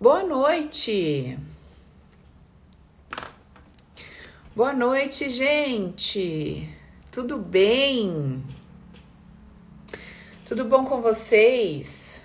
[0.00, 1.36] Boa noite.
[4.54, 6.72] Boa noite, gente.
[7.10, 8.44] Tudo bem?
[10.44, 12.22] Tudo bom com vocês?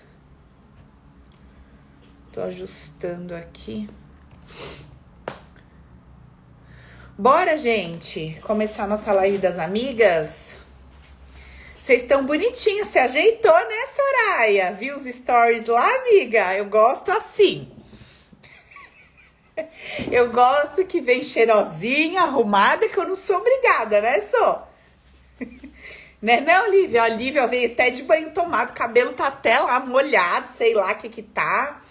[2.31, 3.89] Tô ajustando aqui.
[7.17, 10.62] Bora, gente, começar nossa live das amigas?
[11.83, 14.71] Vocês estão bonitinhas, se ajeitou, né, Soraya?
[14.71, 16.55] Viu os stories lá, amiga?
[16.55, 17.69] Eu gosto assim.
[20.09, 24.71] Eu gosto que vem cheirosinha, arrumada, que eu não sou obrigada, né, Só?
[26.21, 27.03] Né, não, Lívia?
[27.03, 30.93] A Lívia veio até de banho tomado, o cabelo tá até lá molhado, sei lá
[30.93, 31.81] o que que tá.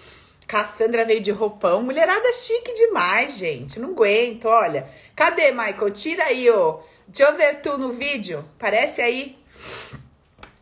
[0.46, 1.82] Cassandra veio de roupão.
[1.82, 3.78] Mulherada chique demais, gente.
[3.78, 4.88] Não aguento, olha.
[5.14, 5.90] Cadê, Michael?
[5.90, 6.80] Tira aí, ó.
[7.06, 8.42] Deixa eu ver tu no vídeo.
[8.58, 9.41] Parece aí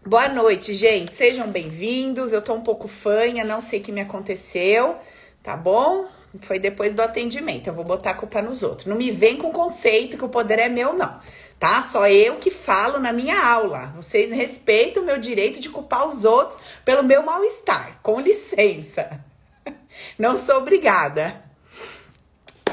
[0.04, 1.12] Boa noite, gente.
[1.12, 2.32] Sejam bem-vindos.
[2.32, 4.96] Eu tô um pouco fanha, não sei o que me aconteceu,
[5.42, 6.06] tá bom?
[6.40, 7.66] Foi depois do atendimento.
[7.66, 8.86] Eu vou botar a culpa nos outros.
[8.86, 11.20] Não me vem com conceito que o poder é meu, não.
[11.58, 11.82] Tá?
[11.82, 13.92] Só eu que falo na minha aula.
[13.96, 18.00] Vocês respeitam o meu direito de culpar os outros pelo meu mal-estar.
[18.02, 19.20] Com licença.
[20.18, 21.44] Não sou obrigada.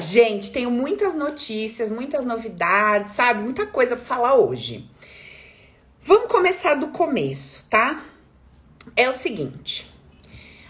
[0.00, 3.42] Gente, tenho muitas notícias, muitas novidades, sabe?
[3.42, 4.88] Muita coisa para falar hoje.
[6.08, 8.02] Vamos começar do começo, tá?
[8.96, 9.94] É o seguinte.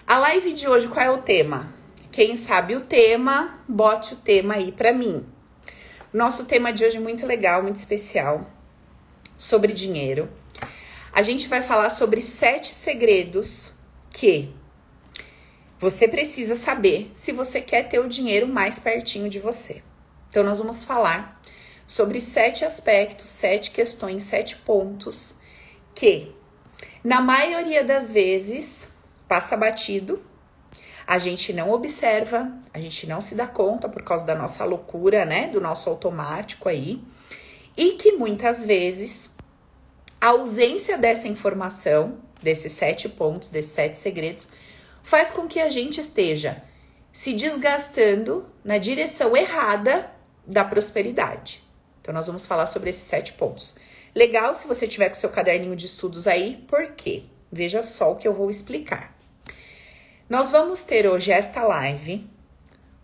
[0.04, 1.72] A live de hoje, qual é o tema?
[2.10, 5.24] Quem sabe o tema, bote o tema aí para mim.
[6.12, 8.50] Nosso tema de hoje é muito legal, muito especial,
[9.38, 10.28] sobre dinheiro.
[11.12, 13.74] A gente vai falar sobre sete segredos
[14.10, 14.52] que
[15.78, 19.84] você precisa saber se você quer ter o dinheiro mais pertinho de você.
[20.28, 21.37] Então, nós vamos falar
[21.88, 25.36] sobre sete aspectos, sete questões, sete pontos
[25.94, 26.30] que,
[27.02, 28.90] na maioria das vezes,
[29.26, 30.22] passa batido,
[31.06, 35.24] a gente não observa, a gente não se dá conta por causa da nossa loucura,
[35.24, 35.48] né?
[35.48, 37.02] Do nosso automático aí.
[37.74, 39.30] E que muitas vezes
[40.20, 44.50] a ausência dessa informação, desses sete pontos, desses sete segredos,
[45.02, 46.62] faz com que a gente esteja
[47.10, 50.10] se desgastando na direção errada
[50.46, 51.66] da prosperidade.
[52.08, 53.76] Então, nós vamos falar sobre esses sete pontos.
[54.14, 57.24] Legal se você tiver com seu caderninho de estudos aí, por quê?
[57.52, 59.14] Veja só o que eu vou explicar.
[60.26, 62.26] Nós vamos ter hoje esta live.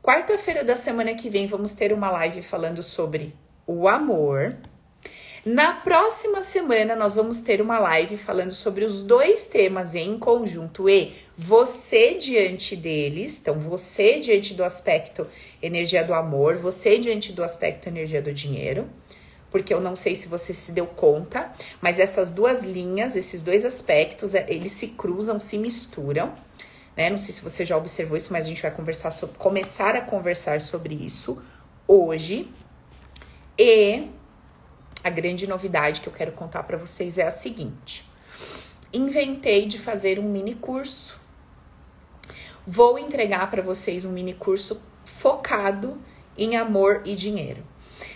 [0.03, 4.57] Quarta-feira da semana que vem, vamos ter uma live falando sobre o amor.
[5.45, 10.89] Na próxima semana, nós vamos ter uma live falando sobre os dois temas em conjunto
[10.89, 13.41] e você diante deles.
[13.43, 15.27] Então, você diante do aspecto
[15.61, 18.89] energia do amor, você diante do aspecto energia do dinheiro.
[19.51, 23.67] Porque eu não sei se você se deu conta, mas essas duas linhas, esses dois
[23.67, 26.35] aspectos, é, eles se cruzam, se misturam.
[26.97, 27.11] Né?
[27.11, 30.01] Não sei se você já observou isso, mas a gente vai conversar sobre, começar a
[30.01, 31.37] conversar sobre isso
[31.87, 32.51] hoje.
[33.59, 34.09] E
[35.05, 38.09] a grande novidade que eu quero contar para vocês é a seguinte:
[38.91, 41.21] inventei de fazer um mini curso.
[42.67, 46.01] Vou entregar para vocês um mini curso focado
[46.37, 47.63] em amor e dinheiro.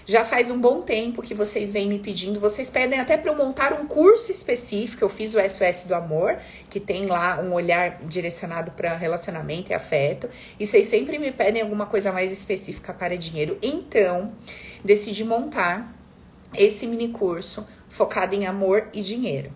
[0.06, 3.36] Já faz um bom tempo que vocês vêm me pedindo, vocês pedem até para eu
[3.36, 5.04] montar um curso específico.
[5.04, 6.38] Eu fiz o SOS do Amor,
[6.70, 10.28] que tem lá um olhar direcionado para relacionamento e afeto,
[10.58, 13.58] e vocês sempre me pedem alguma coisa mais específica para dinheiro.
[13.60, 14.32] Então,
[14.82, 15.97] decidi montar
[16.54, 19.52] esse mini curso focado em amor e dinheiro.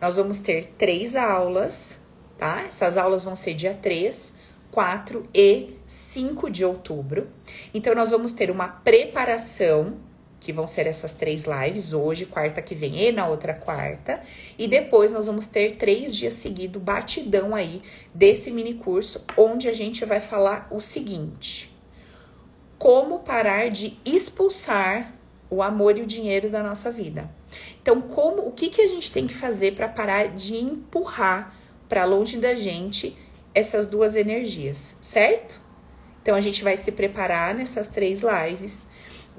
[0.00, 2.00] Nós vamos ter três aulas,
[2.36, 2.64] tá?
[2.68, 4.34] Essas aulas vão ser dia 3,
[4.70, 7.28] 4 e 5 de outubro.
[7.72, 9.96] Então, nós vamos ter uma preparação,
[10.38, 14.22] que vão ser essas três lives, hoje, quarta que vem e na outra quarta.
[14.58, 17.82] E depois nós vamos ter três dias seguidos, batidão aí,
[18.14, 21.74] desse mini curso, onde a gente vai falar o seguinte:
[22.78, 25.15] como parar de expulsar
[25.48, 27.30] o amor e o dinheiro da nossa vida.
[27.80, 31.54] Então, como o que, que a gente tem que fazer para parar de empurrar
[31.88, 33.16] para longe da gente
[33.54, 35.60] essas duas energias, certo?
[36.20, 38.88] Então a gente vai se preparar nessas três lives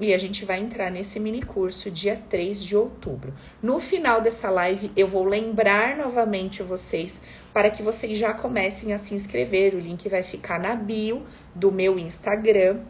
[0.00, 3.34] e a gente vai entrar nesse mini curso dia 3 de outubro.
[3.62, 7.20] No final dessa live, eu vou lembrar novamente vocês
[7.52, 9.74] para que vocês já comecem a se inscrever.
[9.74, 12.80] O link vai ficar na bio do meu Instagram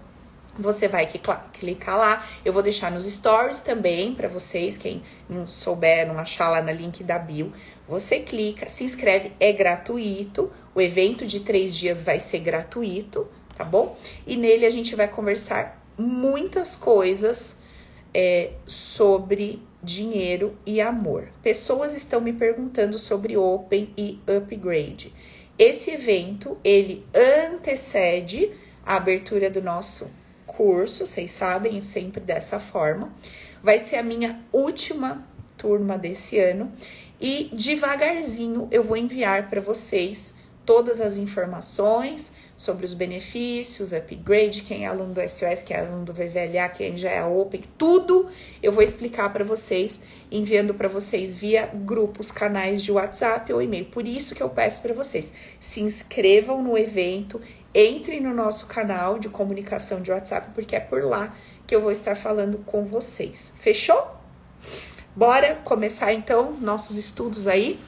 [0.59, 2.27] você vai clicar lá.
[2.45, 6.73] Eu vou deixar nos stories também para vocês, quem não souber, não achar lá no
[6.73, 7.53] link da bio.
[7.89, 10.51] Você clica, se inscreve, é gratuito.
[10.75, 13.97] O evento de três dias vai ser gratuito, tá bom?
[14.27, 17.59] E nele a gente vai conversar muitas coisas
[18.13, 21.29] é, sobre dinheiro e amor.
[21.43, 25.13] Pessoas estão me perguntando sobre Open e Upgrade.
[25.59, 28.53] esse evento, ele antecede
[28.85, 30.11] a abertura do nosso
[30.59, 33.13] curso, vocês sabem, sempre dessa forma.
[33.63, 35.25] Vai ser a minha última
[35.57, 36.73] turma desse ano
[37.21, 44.85] e devagarzinho eu vou enviar para vocês todas as informações sobre os benefícios, upgrade, quem
[44.85, 48.29] é aluno do SOS, quem é aluno do VVLA, quem já é Open, tudo
[48.63, 50.01] eu vou explicar para vocês,
[50.31, 53.87] enviando para vocês via grupos, canais de WhatsApp ou e-mail.
[53.87, 57.41] Por isso que eu peço para vocês, se inscrevam no evento,
[57.79, 61.35] entrem no nosso canal de comunicação de WhatsApp, porque é por lá
[61.67, 63.53] que eu vou estar falando com vocês.
[63.59, 64.17] Fechou?
[65.15, 67.79] Bora começar então nossos estudos aí?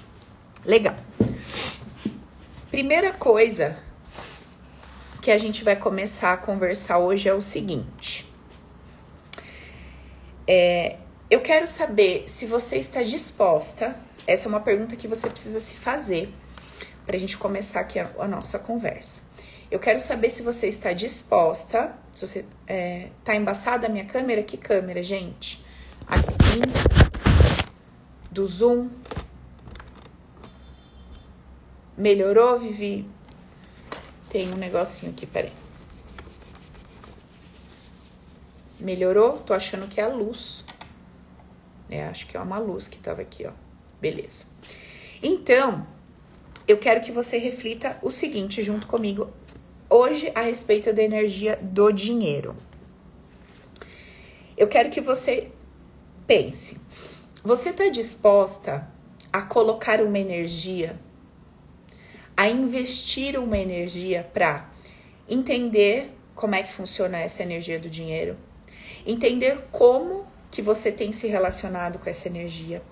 [0.64, 0.96] Legal.
[2.70, 3.78] Primeira coisa
[5.20, 8.30] que a gente vai começar a conversar hoje é o seguinte.
[10.46, 10.96] É,
[11.30, 13.96] eu quero saber se você está disposta.
[14.26, 16.32] Essa é uma pergunta que você precisa se fazer
[17.06, 19.22] para a gente começar aqui a, a, nossa conversa.
[19.70, 21.94] Eu quero saber se você está disposta.
[22.12, 25.64] Se você é, tá embaçada a minha câmera, que câmera, gente?
[26.06, 27.70] Aqui, 15
[28.32, 28.90] do Zoom.
[31.96, 33.06] Melhorou, Vivi?
[34.28, 35.52] Tem um negocinho aqui, peraí.
[38.80, 39.38] Melhorou?
[39.38, 40.64] Tô achando que é a luz.
[41.88, 43.52] É, acho que é uma luz que tava aqui, ó.
[44.00, 44.46] Beleza.
[45.22, 45.86] Então,
[46.66, 49.28] eu quero que você reflita o seguinte junto comigo
[49.90, 52.56] hoje a respeito da energia do dinheiro.
[54.56, 55.50] Eu quero que você
[56.26, 56.80] pense.
[57.42, 58.88] Você está disposta
[59.32, 60.98] a colocar uma energia
[62.40, 64.66] a investir uma energia para
[65.28, 68.34] entender como é que funciona essa energia do dinheiro,
[69.06, 72.82] entender como que você tem se relacionado com essa energia,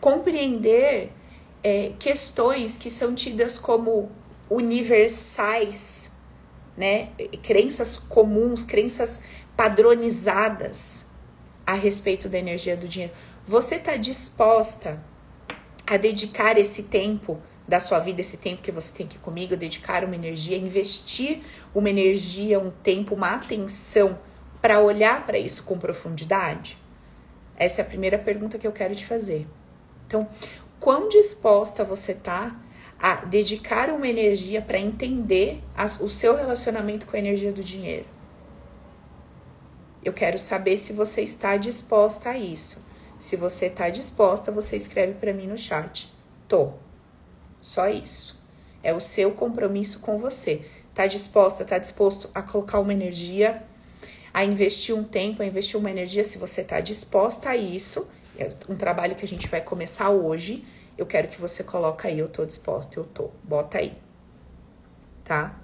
[0.00, 1.12] compreender
[1.62, 4.10] é, questões que são tidas como
[4.50, 6.09] universais,
[6.80, 7.10] né?
[7.42, 9.22] Crenças comuns, crenças
[9.54, 11.04] padronizadas
[11.66, 13.12] a respeito da energia do dinheiro.
[13.46, 14.98] Você está disposta
[15.86, 17.38] a dedicar esse tempo
[17.68, 21.42] da sua vida, esse tempo que você tem aqui comigo, dedicar uma energia, investir
[21.74, 24.18] uma energia, um tempo, uma atenção
[24.62, 26.78] para olhar para isso com profundidade?
[27.56, 29.46] Essa é a primeira pergunta que eu quero te fazer.
[30.06, 30.26] Então,
[30.80, 32.56] quão disposta você tá
[33.00, 38.04] a dedicar uma energia para entender as, o seu relacionamento com a energia do dinheiro?
[40.04, 42.84] Eu quero saber se você está disposta a isso.
[43.18, 46.12] Se você está disposta, você escreve para mim no chat.
[46.48, 46.72] Tô.
[47.60, 48.42] Só isso.
[48.82, 50.62] É o seu compromisso com você.
[50.94, 53.62] Tá disposta, tá disposto a colocar uma energia,
[54.32, 58.08] a investir um tempo, a investir uma energia, se você tá disposta a isso,
[58.38, 60.64] é um trabalho que a gente vai começar hoje.
[61.00, 63.30] Eu quero que você coloque aí, eu tô disposta, eu tô.
[63.42, 63.94] Bota aí.
[65.24, 65.58] Tá?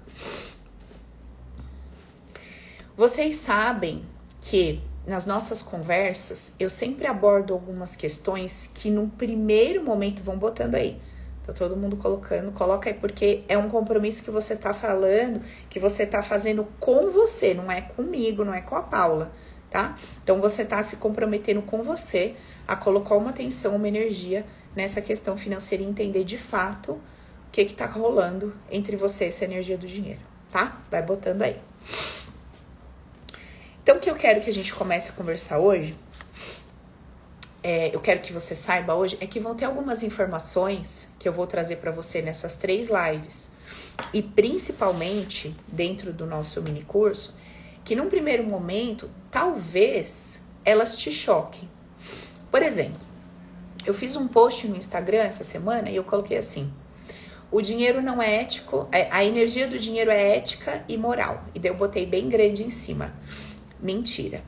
[2.95, 4.03] Vocês sabem
[4.41, 10.73] que nas nossas conversas eu sempre abordo algumas questões que num primeiro momento vão botando
[10.73, 10.99] aí
[11.45, 15.39] Tá todo mundo colocando, coloca aí porque é um compromisso que você tá falando,
[15.69, 19.31] que você tá fazendo com você, não é comigo, não é com a Paula,
[19.69, 19.95] tá?
[20.21, 22.35] Então você tá se comprometendo com você
[22.67, 24.45] a colocar uma atenção, uma energia
[24.77, 27.01] nessa questão financeira e entender de fato o
[27.51, 30.79] que que tá rolando entre você e essa energia do dinheiro, tá?
[30.91, 31.59] Vai botando aí.
[33.81, 35.97] Então o que eu quero que a gente comece a conversar hoje
[37.63, 41.33] é, eu quero que você saiba hoje é que vão ter algumas informações que eu
[41.33, 43.49] vou trazer para você nessas três lives
[44.13, 47.35] e principalmente dentro do nosso mini curso,
[47.83, 51.67] que num primeiro momento talvez elas te choquem.
[52.51, 53.06] Por exemplo,
[53.87, 56.71] eu fiz um post no Instagram essa semana e eu coloquei assim:
[57.49, 61.45] o dinheiro não é ético, é, a energia do dinheiro é ética e moral.
[61.55, 63.15] E daí eu botei bem grande em cima.
[63.79, 64.43] Mentira.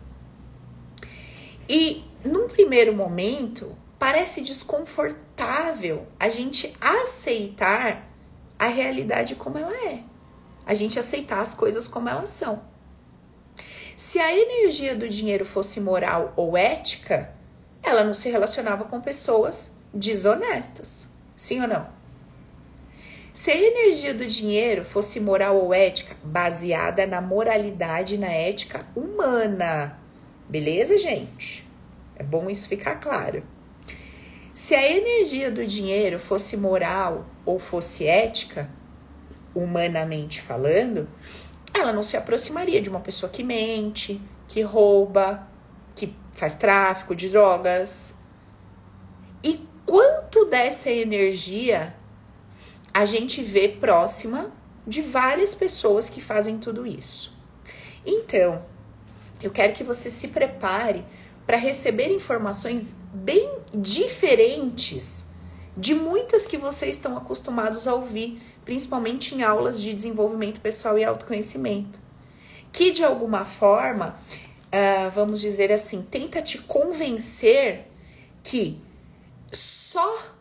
[1.69, 8.11] E num primeiro momento, parece desconfortável a gente aceitar
[8.57, 10.03] a realidade como ela é.
[10.65, 12.61] A gente aceitar as coisas como elas são.
[13.95, 17.38] Se a energia do dinheiro fosse moral ou ética,
[17.83, 21.07] ela não se relacionava com pessoas desonestas.
[21.35, 21.87] Sim ou não?
[23.33, 28.85] Se a energia do dinheiro fosse moral ou ética, baseada na moralidade e na ética
[28.95, 29.97] humana.
[30.49, 31.65] Beleza, gente?
[32.15, 33.43] É bom isso ficar claro.
[34.53, 38.69] Se a energia do dinheiro fosse moral ou fosse ética,
[39.55, 41.07] humanamente falando,
[41.73, 45.47] ela não se aproximaria de uma pessoa que mente, que rouba,
[46.39, 48.13] faz tráfico de drogas.
[49.43, 51.93] E quanto dessa energia
[52.93, 54.51] a gente vê próxima
[54.87, 57.37] de várias pessoas que fazem tudo isso.
[58.05, 58.63] Então,
[59.41, 61.05] eu quero que você se prepare
[61.45, 65.27] para receber informações bem diferentes
[65.75, 71.03] de muitas que vocês estão acostumados a ouvir, principalmente em aulas de desenvolvimento pessoal e
[71.03, 71.99] autoconhecimento,
[72.71, 74.17] que de alguma forma,
[74.73, 77.87] uh, vamos dizer assim, tenta te convencer
[78.43, 78.81] que
[79.51, 80.37] só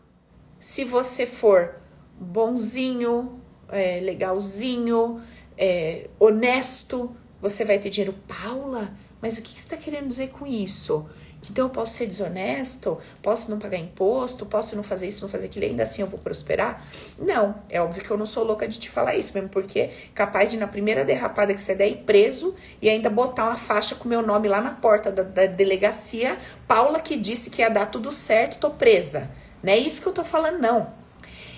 [0.59, 1.75] se você for
[2.19, 5.21] bonzinho, é, legalzinho,
[5.57, 8.15] é, honesto, você vai ter dinheiro.
[8.27, 11.09] Paula, mas o que você está querendo dizer com isso?
[11.49, 15.45] Então eu posso ser desonesto, posso não pagar imposto, posso não fazer isso, não fazer
[15.45, 16.85] aquilo, ainda assim eu vou prosperar?
[17.17, 20.51] Não, é óbvio que eu não sou louca de te falar isso, mesmo porque capaz
[20.51, 24.09] de na primeira derrapada que você der ir preso e ainda botar uma faixa com
[24.09, 28.11] meu nome lá na porta da, da delegacia, Paula que disse que ia dar tudo
[28.11, 29.29] certo, tô presa.
[29.63, 30.93] Não é isso que eu tô falando, não.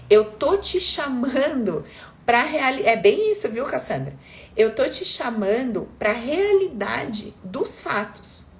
[0.09, 1.85] Eu tô te chamando
[2.25, 2.89] para realidade.
[2.89, 4.13] É bem isso, viu, Cassandra?
[4.55, 8.50] Eu tô te chamando para realidade dos fatos.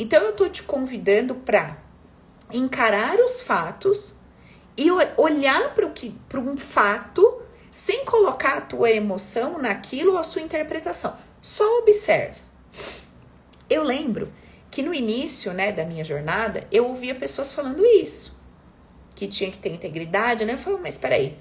[0.00, 1.76] Então eu tô te convidando para
[2.50, 4.14] encarar os fatos
[4.74, 10.18] e olhar para o que para um fato sem colocar a tua emoção naquilo ou
[10.18, 11.14] a sua interpretação.
[11.42, 12.38] Só observa.
[13.68, 14.32] Eu lembro
[14.70, 18.40] que no início, né, da minha jornada, eu ouvia pessoas falando isso
[19.14, 20.54] que tinha que ter integridade, né?
[20.54, 21.36] Eu falo, mas peraí,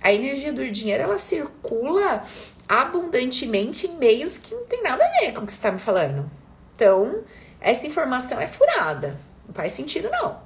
[0.00, 2.24] a energia do dinheiro ela circula
[2.66, 5.78] abundantemente em meios que não tem nada a ver com o que você está me
[5.78, 6.30] falando.
[6.74, 7.22] Então,
[7.60, 9.18] essa informação é furada.
[9.46, 10.40] Não faz sentido, não.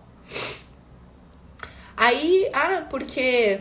[1.96, 3.60] Aí, ah, porque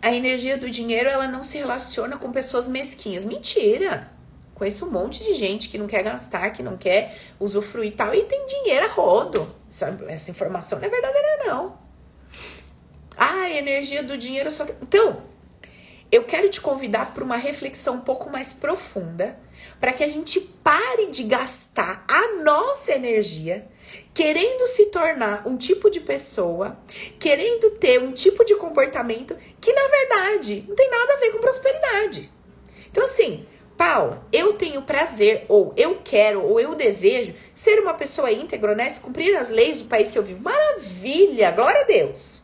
[0.00, 3.24] a energia do dinheiro ela não se relaciona com pessoas mesquinhas.
[3.24, 4.10] Mentira!
[4.54, 8.14] Conheço um monte de gente que não quer gastar, que não quer usufruir e tal,
[8.14, 9.54] e tem dinheiro a rodo.
[10.08, 11.78] Essa informação não é verdadeira, não.
[13.16, 14.64] Ah, a energia do dinheiro só.
[14.82, 15.22] Então,
[16.10, 19.38] eu quero te convidar para uma reflexão um pouco mais profunda,
[19.78, 23.68] para que a gente pare de gastar a nossa energia
[24.12, 26.78] querendo se tornar um tipo de pessoa,
[27.18, 31.38] querendo ter um tipo de comportamento que na verdade não tem nada a ver com
[31.38, 32.30] prosperidade.
[32.90, 38.30] Então assim, Paula, eu tenho prazer, ou eu quero, ou eu desejo ser uma pessoa
[38.30, 40.42] íntegra, honesta, cumprir as leis do país que eu vivo.
[40.42, 42.42] Maravilha, glória a Deus.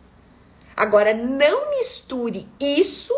[0.75, 3.15] Agora, não misture isso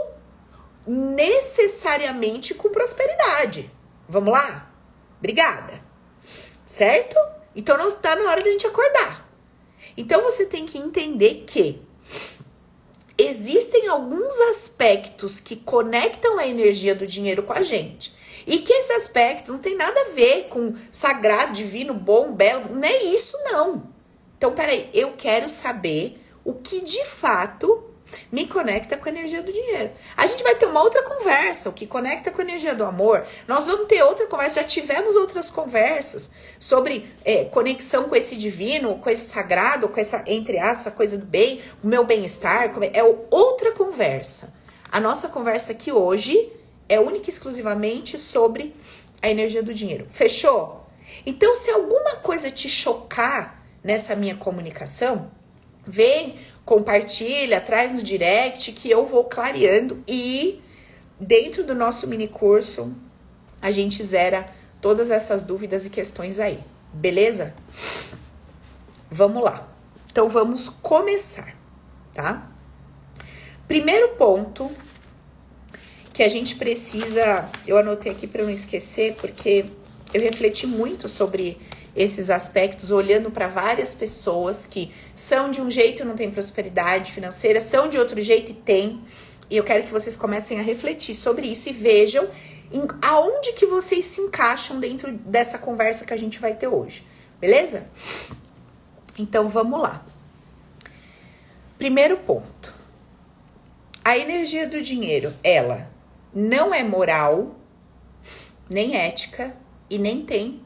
[0.85, 3.71] necessariamente com prosperidade.
[4.09, 4.71] Vamos lá?
[5.19, 5.83] Obrigada.
[6.65, 7.17] Certo?
[7.55, 9.29] Então não está na hora da gente acordar.
[9.97, 11.83] Então você tem que entender que
[13.19, 18.17] existem alguns aspectos que conectam a energia do dinheiro com a gente.
[18.47, 22.75] E que esses aspectos não tem nada a ver com sagrado, divino, bom, belo.
[22.75, 23.93] Não é isso, não.
[24.39, 27.88] Então, peraí, eu quero saber o que de fato
[28.31, 29.91] me conecta com a energia do dinheiro.
[30.17, 33.27] A gente vai ter uma outra conversa, o que conecta com a energia do amor.
[33.47, 38.99] Nós vamos ter outra conversa, já tivemos outras conversas sobre é, conexão com esse divino,
[38.99, 42.71] com esse sagrado, com essa, entre essa coisa do bem, o meu bem-estar.
[42.93, 44.53] É outra conversa.
[44.91, 46.53] A nossa conversa aqui hoje
[46.89, 48.75] é única e exclusivamente sobre
[49.21, 50.07] a energia do dinheiro.
[50.09, 50.87] Fechou?
[51.25, 55.31] Então, se alguma coisa te chocar nessa minha comunicação,
[55.89, 56.37] Vem,
[56.69, 60.61] compartilha, traz no direct que eu vou clareando e
[61.19, 62.93] dentro do nosso mini curso
[63.63, 64.45] a gente zera
[64.79, 66.61] todas essas dúvidas e questões aí,
[66.93, 67.55] beleza?
[69.11, 69.67] Vamos lá.
[70.13, 71.57] Então vamos começar,
[72.13, 72.47] tá?
[73.67, 74.71] Primeiro ponto
[76.13, 79.65] que a gente precisa, eu anotei aqui para não esquecer, porque
[80.13, 81.59] eu refleti muito sobre
[81.95, 87.13] esses aspectos, olhando para várias pessoas que são de um jeito e não têm prosperidade
[87.13, 89.03] financeira, são de outro jeito e têm.
[89.51, 92.29] E eu quero que vocês comecem a refletir sobre isso e vejam
[92.73, 97.05] em, aonde que vocês se encaixam dentro dessa conversa que a gente vai ter hoje.
[97.41, 97.87] Beleza?
[99.19, 100.05] Então vamos lá.
[101.79, 102.75] Primeiro ponto.
[104.05, 105.91] A energia do dinheiro, ela
[106.35, 107.57] não é moral,
[108.69, 109.55] nem ética
[109.89, 110.61] e nem tem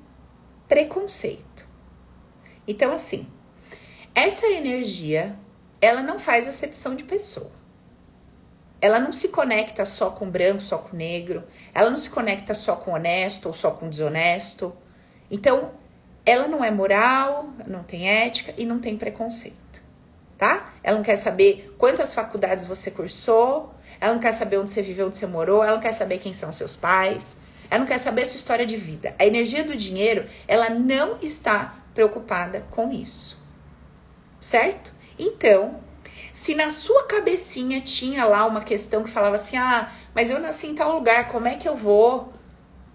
[0.72, 1.66] preconceito.
[2.66, 3.26] Então, assim,
[4.14, 5.36] essa energia,
[5.82, 7.50] ela não faz acepção de pessoa.
[8.80, 11.44] Ela não se conecta só com branco, só com negro.
[11.74, 14.74] Ela não se conecta só com honesto ou só com desonesto.
[15.30, 15.72] Então,
[16.24, 19.82] ela não é moral, não tem ética e não tem preconceito,
[20.38, 20.72] tá?
[20.82, 25.08] Ela não quer saber quantas faculdades você cursou, ela não quer saber onde você viveu,
[25.08, 27.36] onde você morou, ela não quer saber quem são seus pais,
[27.72, 29.14] ela não quer saber sua história de vida.
[29.18, 33.42] A energia do dinheiro, ela não está preocupada com isso.
[34.38, 34.92] Certo?
[35.18, 35.80] Então,
[36.34, 40.66] Se na sua cabecinha tinha lá uma questão que falava assim: ah, mas eu nasci
[40.66, 42.30] em tal lugar, como é que eu vou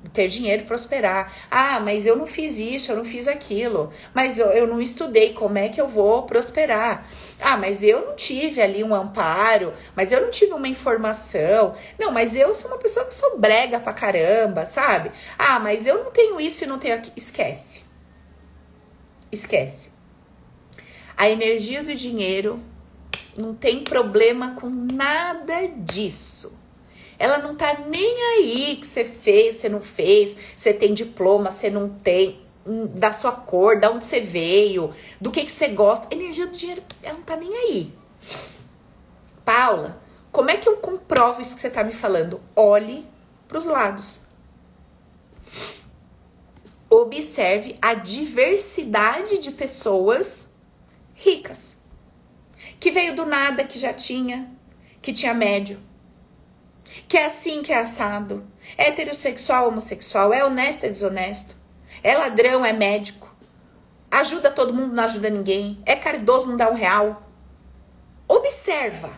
[0.09, 1.33] ter dinheiro prosperar?
[1.49, 5.33] Ah, mas eu não fiz isso, eu não fiz aquilo, mas eu, eu não estudei,
[5.33, 7.09] como é que eu vou prosperar?
[7.39, 11.75] Ah, mas eu não tive ali um amparo, mas eu não tive uma informação.
[11.99, 15.11] Não, mas eu sou uma pessoa que sou brega pra caramba, sabe?
[15.37, 17.13] Ah, mas eu não tenho isso e não tenho aquilo.
[17.15, 17.83] Esquece.
[19.31, 19.91] Esquece.
[21.15, 22.59] A energia do dinheiro
[23.37, 26.56] não tem problema com nada disso.
[27.19, 31.69] Ela não tá nem aí que você fez, você não fez, você tem diploma, você
[31.69, 36.07] não tem, hum, da sua cor, da onde você veio, do que, que você gosta.
[36.13, 37.93] Energia do dinheiro, ela não tá nem aí.
[39.43, 42.39] Paula, como é que eu comprovo isso que você tá me falando?
[42.55, 43.05] Olhe
[43.47, 44.21] para os lados.
[46.89, 50.53] Observe a diversidade de pessoas
[51.15, 51.77] ricas.
[52.79, 54.51] Que veio do nada, que já tinha,
[55.01, 55.79] que tinha médio.
[57.07, 58.45] Que é assim, que é assado.
[58.77, 61.55] É heterossexual, homossexual, é honesto, é desonesto.
[62.03, 63.33] É ladrão, é médico.
[64.11, 65.81] Ajuda todo mundo, não ajuda ninguém.
[65.85, 67.23] É caridoso, não dá um real.
[68.27, 69.11] Observa.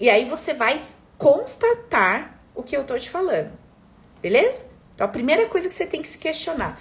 [0.00, 0.84] E aí você vai
[1.18, 3.52] constatar o que eu tô te falando.
[4.20, 4.62] Beleza?
[4.94, 6.80] Então a primeira coisa que você tem que se questionar: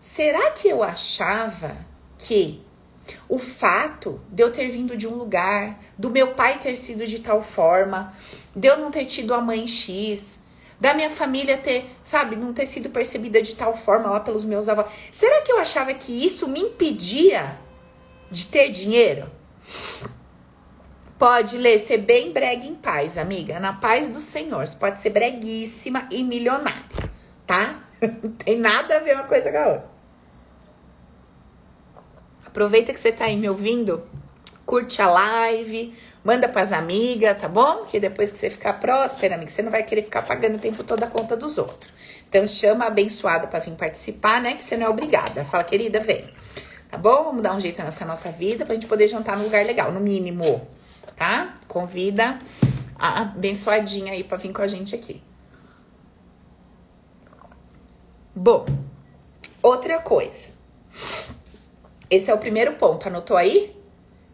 [0.00, 1.76] será que eu achava
[2.18, 2.63] que
[3.28, 7.18] o fato de eu ter vindo de um lugar, do meu pai ter sido de
[7.18, 8.14] tal forma,
[8.54, 10.38] de eu não ter tido a mãe X,
[10.80, 14.68] da minha família ter, sabe, não ter sido percebida de tal forma lá pelos meus
[14.68, 14.86] avós.
[15.10, 17.58] Será que eu achava que isso me impedia
[18.30, 19.30] de ter dinheiro?
[21.18, 23.60] Pode ler, ser bem brega em paz, amiga.
[23.60, 24.66] Na paz do Senhor.
[24.66, 26.84] Você pode ser breguíssima e milionária,
[27.46, 27.80] tá?
[28.22, 29.93] Não tem nada a ver uma coisa com a outra.
[32.54, 34.00] Aproveita que você tá aí me ouvindo,
[34.64, 35.92] curte a live,
[36.22, 37.84] manda pras amigas, tá bom?
[37.84, 40.84] Que depois que você ficar próspera, amiga, você não vai querer ficar pagando o tempo
[40.84, 41.92] todo a conta dos outros.
[42.28, 44.54] Então chama a abençoada para vir participar, né?
[44.54, 45.44] Que você não é obrigada.
[45.44, 46.32] Fala, querida, vem.
[46.88, 47.24] Tá bom?
[47.24, 49.98] Vamos dar um jeito nessa nossa vida pra gente poder jantar num lugar legal, no
[49.98, 50.64] mínimo,
[51.16, 51.56] tá?
[51.66, 52.38] Convida
[52.96, 55.20] a abençoadinha aí pra vir com a gente aqui.
[58.32, 58.64] Bom,
[59.60, 60.54] outra coisa.
[62.10, 63.74] Esse é o primeiro ponto, anotou aí?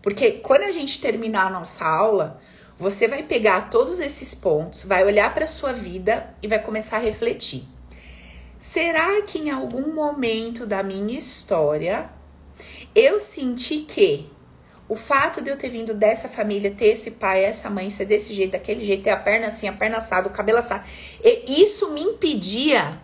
[0.02, 2.40] Porque quando a gente terminar a nossa aula,
[2.78, 7.00] você vai pegar todos esses pontos, vai olhar para sua vida e vai começar a
[7.00, 7.64] refletir.
[8.58, 12.10] Será que em algum momento da minha história
[12.94, 14.30] eu senti que
[14.88, 18.34] o fato de eu ter vindo dessa família, ter esse pai, essa mãe, ser desse
[18.34, 20.84] jeito, daquele jeito, ter a perna assim, a perna assada, o cabelo assado,
[21.46, 23.00] isso me impedia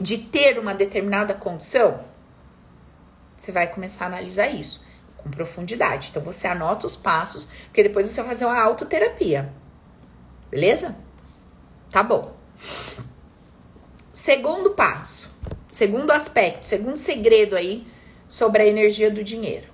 [0.00, 2.00] de ter uma determinada condição?
[3.36, 4.84] Você vai começar a analisar isso
[5.16, 6.08] com profundidade.
[6.10, 9.52] Então você anota os passos, porque depois você vai fazer uma autoterapia.
[10.50, 10.96] Beleza?
[11.90, 12.34] Tá bom.
[14.12, 15.30] Segundo passo,
[15.68, 17.86] segundo aspecto, segundo segredo aí
[18.28, 19.68] sobre a energia do dinheiro.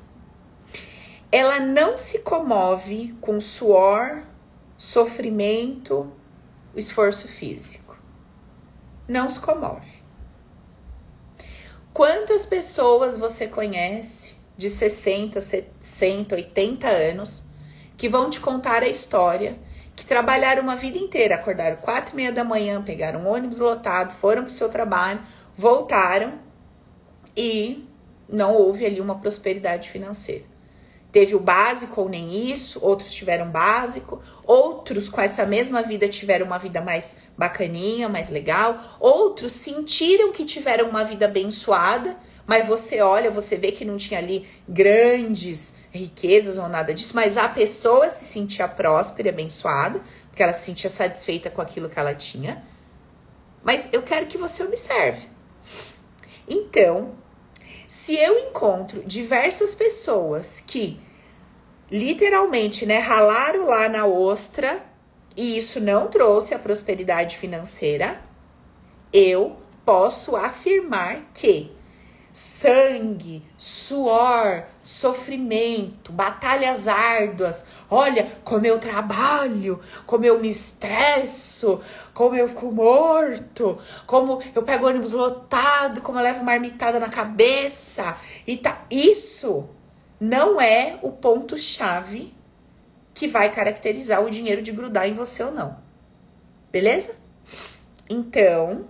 [1.31, 4.22] Ela não se comove com suor,
[4.77, 6.12] sofrimento,
[6.75, 7.96] esforço físico.
[9.09, 10.02] Não se comove.
[11.92, 17.44] Quantas pessoas você conhece de 60, 60, 80 anos
[17.98, 19.59] que vão te contar a história,
[19.94, 24.14] que trabalharam uma vida inteira, acordaram quatro e meia da manhã, pegaram um ônibus lotado,
[24.14, 25.20] foram para o seu trabalho,
[25.57, 26.38] voltaram
[27.37, 27.87] e
[28.26, 30.52] não houve ali uma prosperidade financeira
[31.12, 36.46] teve o básico ou nem isso, outros tiveram básico, outros com essa mesma vida tiveram
[36.46, 43.03] uma vida mais bacaninha, mais legal, outros sentiram que tiveram uma vida abençoada, mas você
[43.03, 48.09] olha, você vê que não tinha ali grandes riquezas ou nada disso, mas a pessoa
[48.09, 52.64] se sentia próspera e abençoada, porque ela se sentia satisfeita com aquilo que ela tinha.
[53.62, 55.29] Mas eu quero que você observe.
[56.48, 57.12] Então,
[57.92, 60.98] se eu encontro diversas pessoas que
[61.90, 64.83] literalmente, né, ralaram lá na ostra
[65.37, 68.22] e isso não trouxe a prosperidade financeira,
[69.12, 71.70] eu posso afirmar que
[72.33, 77.64] sangue, suor, sofrimento, batalhas árduas.
[77.90, 81.81] Olha como eu trabalho, como eu me estresso,
[82.12, 88.16] como eu fico morto, como eu pego ônibus lotado, como eu levo marmitada na cabeça.
[88.46, 89.68] E tá isso
[90.20, 92.33] não é o ponto chave
[93.12, 95.76] que vai caracterizar o dinheiro de grudar em você ou não.
[96.70, 97.16] Beleza?
[98.09, 98.87] Então,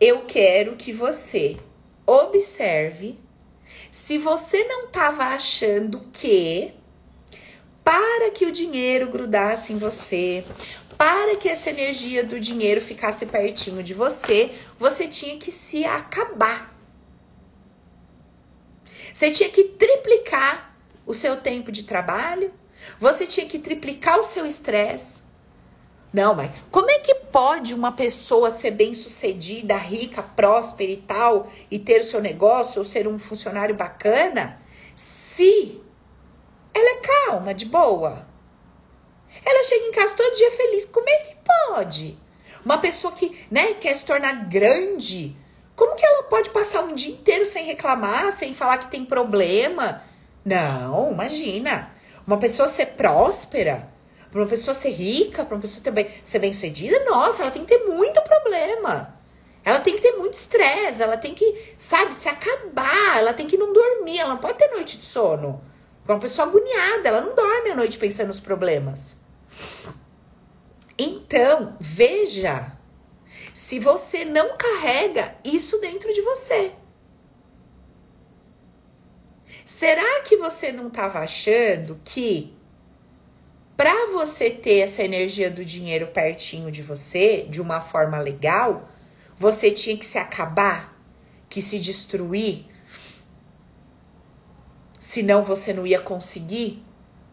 [0.00, 1.58] eu quero que você
[2.06, 3.18] observe
[3.96, 6.70] se você não estava achando que
[7.82, 10.44] para que o dinheiro grudasse em você,
[10.98, 16.78] para que essa energia do dinheiro ficasse pertinho de você, você tinha que se acabar.
[19.14, 22.52] Você tinha que triplicar o seu tempo de trabalho,
[23.00, 25.22] você tinha que triplicar o seu estresse.
[26.16, 31.78] Não, mas como é que pode uma pessoa ser bem-sucedida, rica, próspera e tal, e
[31.78, 34.58] ter o seu negócio ou ser um funcionário bacana,
[34.96, 35.78] se
[36.72, 38.26] ela é calma, de boa?
[39.44, 40.86] Ela chega em casa todo dia feliz.
[40.86, 42.18] Como é que pode?
[42.64, 45.36] Uma pessoa que, né, quer se tornar grande,
[45.74, 50.02] como que ela pode passar um dia inteiro sem reclamar, sem falar que tem problema?
[50.42, 51.94] Não, imagina.
[52.26, 53.94] Uma pessoa ser próspera,
[54.30, 57.64] para uma pessoa ser rica, para uma pessoa ter bem, ser bem-sucedida, nossa, ela tem
[57.64, 59.14] que ter muito problema.
[59.64, 63.56] Ela tem que ter muito estresse, ela tem que, sabe, se acabar, ela tem que
[63.56, 65.60] não dormir, ela não pode ter noite de sono.
[66.06, 69.16] É uma pessoa agoniada, ela não dorme à noite pensando nos problemas.
[70.96, 72.72] Então, veja
[73.52, 76.72] se você não carrega isso dentro de você.
[79.64, 82.55] Será que você não estava achando que
[83.76, 88.88] para você ter essa energia do dinheiro pertinho de você, de uma forma legal,
[89.38, 90.96] você tinha que se acabar,
[91.48, 92.64] que se destruir?
[94.98, 96.82] Senão você não ia conseguir?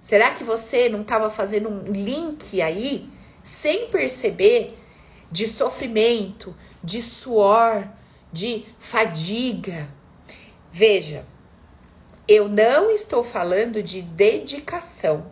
[0.01, 3.09] Será que você não estava fazendo um link aí,
[3.41, 4.77] sem perceber,
[5.31, 6.53] de sofrimento,
[6.83, 7.87] de suor,
[8.33, 9.87] de fadiga?
[10.71, 11.25] Veja,
[12.27, 15.31] eu não estou falando de dedicação.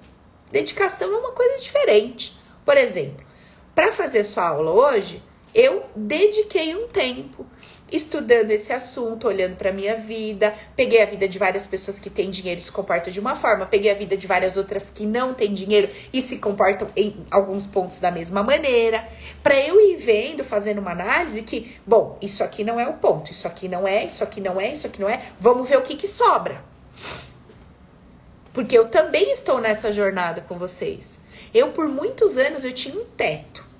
[0.52, 2.38] Dedicação é uma coisa diferente.
[2.66, 3.26] Por exemplo,
[3.74, 7.46] para fazer sua aula hoje, eu dediquei um tempo
[7.92, 12.30] estudando esse assunto, olhando para minha vida, peguei a vida de várias pessoas que têm
[12.30, 15.34] dinheiro e se comportam de uma forma, peguei a vida de várias outras que não
[15.34, 19.06] têm dinheiro e se comportam em alguns pontos da mesma maneira,
[19.44, 23.30] para eu ir vendo, fazendo uma análise que, bom, isso aqui não é o ponto,
[23.30, 25.82] isso aqui não é, isso aqui não é, isso aqui não é, vamos ver o
[25.82, 26.71] que que sobra.
[28.54, 31.20] Porque eu também estou nessa jornada com vocês.
[31.54, 33.72] Eu por muitos anos eu tinha um teto.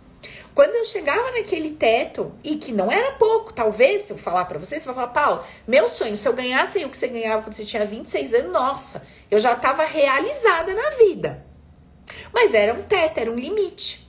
[0.54, 4.60] Quando eu chegava naquele teto, e que não era pouco, talvez, se eu falar para
[4.60, 7.42] você, você vai falar, Paulo, meu sonho, se eu ganhasse aí o que você ganhava
[7.42, 11.46] quando você tinha 26 anos, nossa, eu já estava realizada na vida.
[12.34, 14.06] Mas era um teto, era um limite.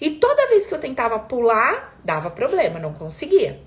[0.00, 3.60] E toda vez que eu tentava pular, dava problema, não conseguia.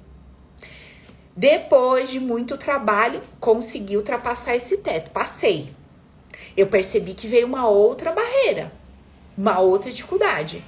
[1.36, 5.76] Depois de muito trabalho, consegui ultrapassar esse teto, passei.
[6.56, 8.72] Eu percebi que veio uma outra barreira,
[9.38, 10.64] uma outra dificuldade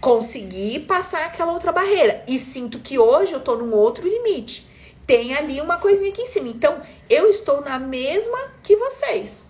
[0.00, 4.66] consegui passar aquela outra barreira e sinto que hoje eu tô num outro limite.
[5.06, 6.48] Tem ali uma coisinha aqui em cima.
[6.48, 9.46] Então, eu estou na mesma que vocês.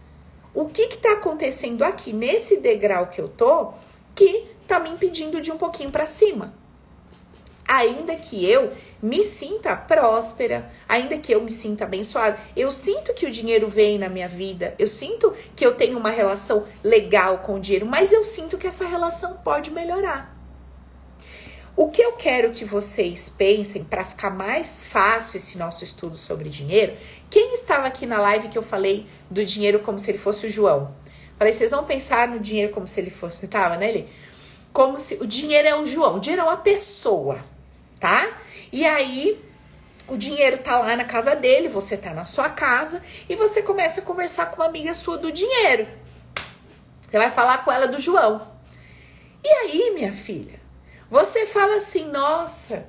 [0.55, 3.73] O que que tá acontecendo aqui nesse degrau que eu tô
[4.15, 6.55] que tá me impedindo de ir um pouquinho para cima?
[7.69, 13.27] Ainda que eu me sinta próspera, ainda que eu me sinta abençoada, eu sinto que
[13.27, 17.57] o dinheiro vem na minha vida, eu sinto que eu tenho uma relação legal com
[17.57, 20.35] o dinheiro, mas eu sinto que essa relação pode melhorar.
[21.77, 26.49] O que eu quero que vocês pensem para ficar mais fácil esse nosso estudo sobre
[26.49, 26.97] dinheiro,
[27.29, 30.51] quem estava aqui na live que eu falei do dinheiro como se ele fosse o
[30.51, 30.91] João?
[31.39, 34.09] Falei, vocês vão pensar no dinheiro como se ele fosse, tava, né, ele?
[34.73, 37.39] Como se o dinheiro é o João, o dinheiro é uma pessoa,
[38.01, 38.29] tá?
[38.73, 39.43] E aí
[40.07, 44.01] o dinheiro tá lá na casa dele, você tá na sua casa e você começa
[44.01, 45.87] a conversar com uma amiga sua do dinheiro.
[47.03, 48.47] Você vai falar com ela do João.
[49.45, 50.59] E aí, minha filha,
[51.11, 52.87] você fala assim, nossa,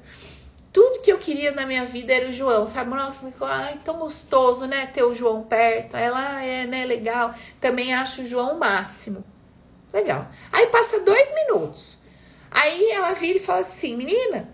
[0.74, 2.90] tudo que eu queria na minha vida era o João, sabe?
[2.90, 4.88] Nossa, ai, tão gostoso, né?
[4.88, 5.96] Ter o João perto.
[5.96, 6.86] Ela ah, é, né?
[6.86, 7.34] Legal.
[7.60, 9.24] Também acho o João o máximo.
[9.94, 10.28] Legal.
[10.52, 11.98] Aí passa dois minutos.
[12.52, 14.50] Aí ela vira e fala assim: menina,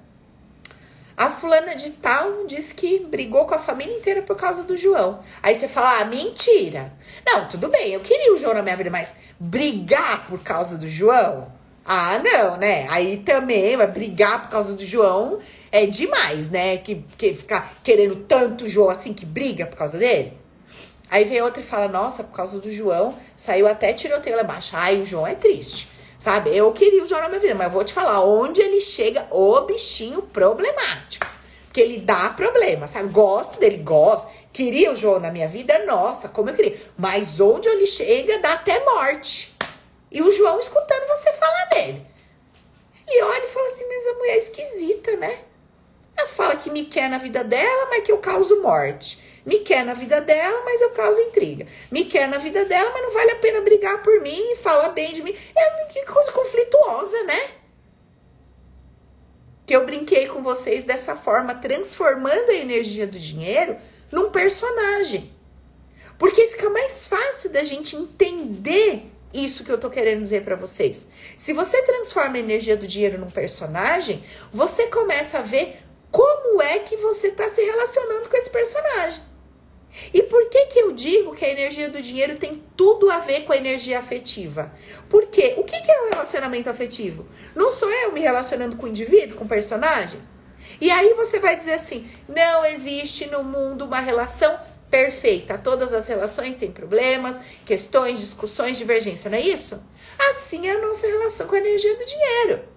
[1.18, 5.20] a fulana de tal disse que brigou com a família inteira por causa do João.
[5.42, 6.92] Aí você fala: ah, mentira.
[7.26, 10.90] Não, tudo bem, eu queria o João na minha vida, mas brigar por causa do
[10.90, 11.54] João?
[11.86, 12.88] Ah, não, né?
[12.90, 15.40] Aí também vai brigar por causa do João
[15.72, 16.78] é demais, né?
[16.78, 20.34] Que, que ficar querendo tanto o João assim que briga por causa dele.
[21.10, 24.76] Aí vem outra e fala: Nossa, por causa do João, saiu até tiroteio lá embaixo.
[24.76, 25.88] Ai, o João é triste.
[26.18, 26.56] Sabe?
[26.56, 29.62] Eu queria o João na minha vida, mas vou te falar: onde ele chega, o
[29.62, 31.28] bichinho problemático.
[31.66, 33.10] Porque ele dá problema, sabe?
[33.10, 34.28] Gosto dele, gosto.
[34.54, 36.80] Queria o João na minha vida, nossa, como eu queria.
[36.98, 39.54] Mas onde ele chega, dá até morte.
[40.10, 42.06] E o João escutando você falar dele.
[43.08, 45.40] Ele olha e fala assim: Mas a mulher é esquisita, né?
[46.18, 49.20] Ela fala que me quer na vida dela, mas que eu causo morte.
[49.46, 51.68] Me quer na vida dela, mas eu causo intriga.
[51.92, 54.90] Me quer na vida dela, mas não vale a pena brigar por mim e falar
[54.90, 55.36] bem de mim.
[55.56, 57.52] É que coisa conflituosa, né?
[59.68, 63.78] Que eu brinquei com vocês dessa forma, transformando a energia do dinheiro
[64.12, 65.32] num personagem.
[66.18, 71.08] Porque fica mais fácil da gente entender isso que eu tô querendo dizer para vocês.
[71.38, 76.80] Se você transforma a energia do dinheiro num personagem, você começa a ver como é
[76.80, 79.35] que você tá se relacionando com esse personagem.
[80.14, 83.44] E por que que eu digo que a energia do dinheiro tem tudo a ver
[83.44, 84.72] com a energia afetiva?
[85.10, 87.26] Porque o que, que é o relacionamento afetivo?
[87.56, 90.20] Não sou eu me relacionando com o indivíduo, com o personagem?
[90.80, 94.58] E aí você vai dizer assim: não existe no mundo uma relação
[94.90, 95.58] perfeita.
[95.58, 99.82] Todas as relações têm problemas, questões, discussões, divergência, não é isso?
[100.30, 102.75] Assim é a nossa relação com a energia do dinheiro.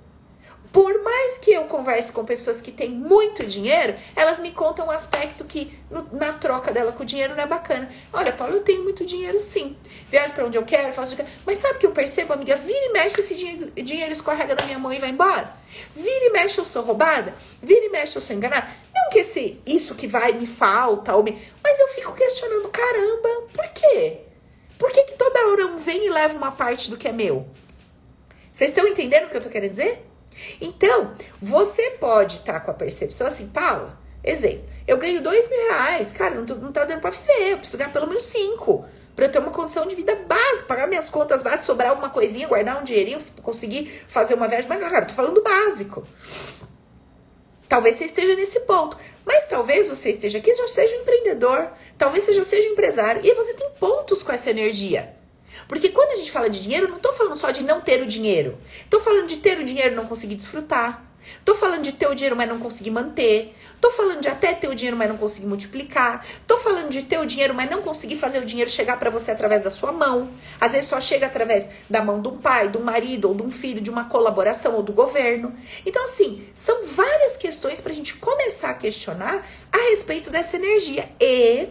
[0.78, 4.92] Por mais que eu converse com pessoas que têm muito dinheiro, elas me contam um
[4.92, 7.90] aspecto que no, na troca dela com o dinheiro não é bacana.
[8.12, 9.76] Olha, Paulo, eu tenho muito dinheiro sim.
[10.08, 11.16] Viajo para onde eu quero, faço.
[11.44, 12.54] Mas sabe o que eu percebo, amiga?
[12.54, 15.52] Vira e mexe esse dinheiro, dinheiro escorrega da minha mão e vai embora.
[15.96, 17.34] Vira e mexe eu sou roubada.
[17.60, 18.68] Vira e mexe eu sou enganada.
[18.94, 23.48] Não que esse, isso que vai me falta, ou me, mas eu fico questionando, caramba,
[23.52, 24.18] por quê?
[24.78, 27.48] Por que, que toda hora um vem e leva uma parte do que é meu?
[28.52, 30.07] Vocês estão entendendo o que eu tô querendo dizer?
[30.60, 35.58] Então, você pode estar tá com a percepção assim, Paula, exemplo, eu ganho dois mil
[35.68, 38.84] reais, cara, não, tô, não tá dando pra viver, eu preciso ganhar pelo menos cinco.
[39.14, 42.46] Pra eu ter uma condição de vida básica, pagar minhas contas básicas, sobrar alguma coisinha,
[42.46, 44.68] guardar um dinheirinho, conseguir fazer uma viagem.
[44.68, 46.06] Mas, cara, tô falando básico.
[47.68, 48.96] Talvez você esteja nesse ponto.
[49.26, 51.68] Mas talvez você esteja aqui já seja um empreendedor.
[51.98, 53.20] Talvez você já seja um empresário.
[53.24, 55.17] E você tem pontos com essa energia.
[55.68, 58.06] Porque quando a gente fala de dinheiro, não estou falando só de não ter o
[58.06, 58.58] dinheiro.
[58.80, 61.08] Estou falando de ter o dinheiro e não conseguir desfrutar.
[61.44, 63.54] Tô falando de ter o dinheiro, mas não conseguir manter.
[63.80, 66.24] Tô falando de até ter o dinheiro, mas não conseguir multiplicar.
[66.46, 69.30] Tô falando de ter o dinheiro, mas não conseguir fazer o dinheiro chegar para você
[69.30, 70.30] através da sua mão.
[70.60, 73.42] Às vezes só chega através da mão de um pai, de um marido, ou de
[73.42, 75.54] um filho, de uma colaboração ou do governo.
[75.84, 81.10] Então, assim, são várias questões para a gente começar a questionar a respeito dessa energia.
[81.20, 81.68] E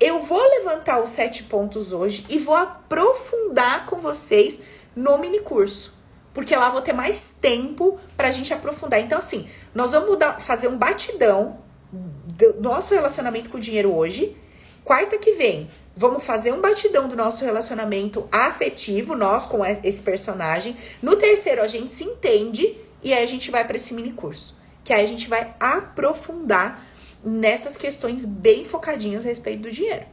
[0.00, 4.60] eu vou levantar os sete pontos hoje e vou aprofundar com vocês
[4.94, 5.94] no mini curso.
[6.32, 9.00] Porque lá vou ter mais tempo pra gente aprofundar.
[9.00, 11.58] Então, assim, nós vamos mudar, fazer um batidão
[11.92, 14.36] do nosso relacionamento com o dinheiro hoje.
[14.82, 20.76] Quarta que vem, vamos fazer um batidão do nosso relacionamento afetivo, nós com esse personagem.
[21.00, 24.56] No terceiro, a gente se entende e aí a gente vai para esse mini curso.
[24.82, 26.83] Que aí a gente vai aprofundar
[27.24, 30.06] nessas questões bem focadinhas a respeito do dinheiro.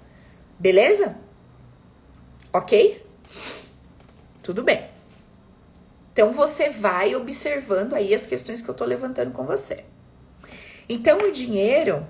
[0.57, 1.17] Beleza?
[2.53, 3.05] Ok?
[4.41, 4.89] Tudo bem.
[6.13, 9.85] Então você vai observando aí as questões que eu tô levantando com você.
[10.87, 12.05] Então o dinheiro,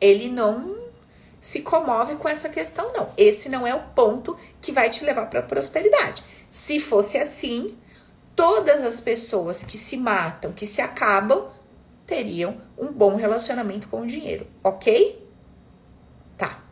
[0.00, 0.84] ele não
[1.40, 3.12] se comove com essa questão não.
[3.16, 6.22] Esse não é o ponto que vai te levar para prosperidade.
[6.50, 7.76] Se fosse assim,
[8.34, 11.48] todas as pessoas que se matam, que se acabam,
[12.06, 15.26] teriam um bom relacionamento com o dinheiro, ok?
[16.36, 16.62] Tá.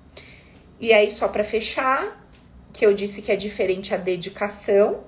[0.79, 2.27] E aí, só para fechar,
[2.73, 5.05] que eu disse que é diferente a dedicação.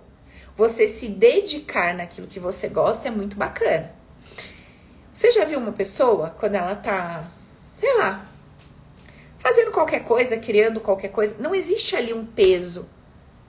[0.57, 3.93] Você se dedicar naquilo que você gosta é muito bacana.
[5.13, 7.31] Você já viu uma pessoa quando ela tá,
[7.77, 8.29] sei lá,
[9.39, 11.37] fazendo qualquer coisa, criando qualquer coisa?
[11.39, 12.89] Não existe ali um peso,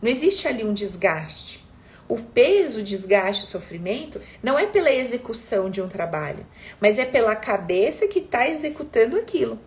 [0.01, 1.64] não existe ali um desgaste.
[2.07, 6.45] O peso, o desgaste, o sofrimento não é pela execução de um trabalho,
[6.79, 9.59] mas é pela cabeça que está executando aquilo.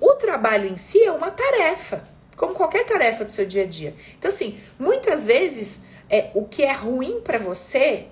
[0.00, 3.94] O trabalho em si é uma tarefa, como qualquer tarefa do seu dia a dia.
[4.18, 8.06] Então, assim, muitas vezes é, o que é ruim para você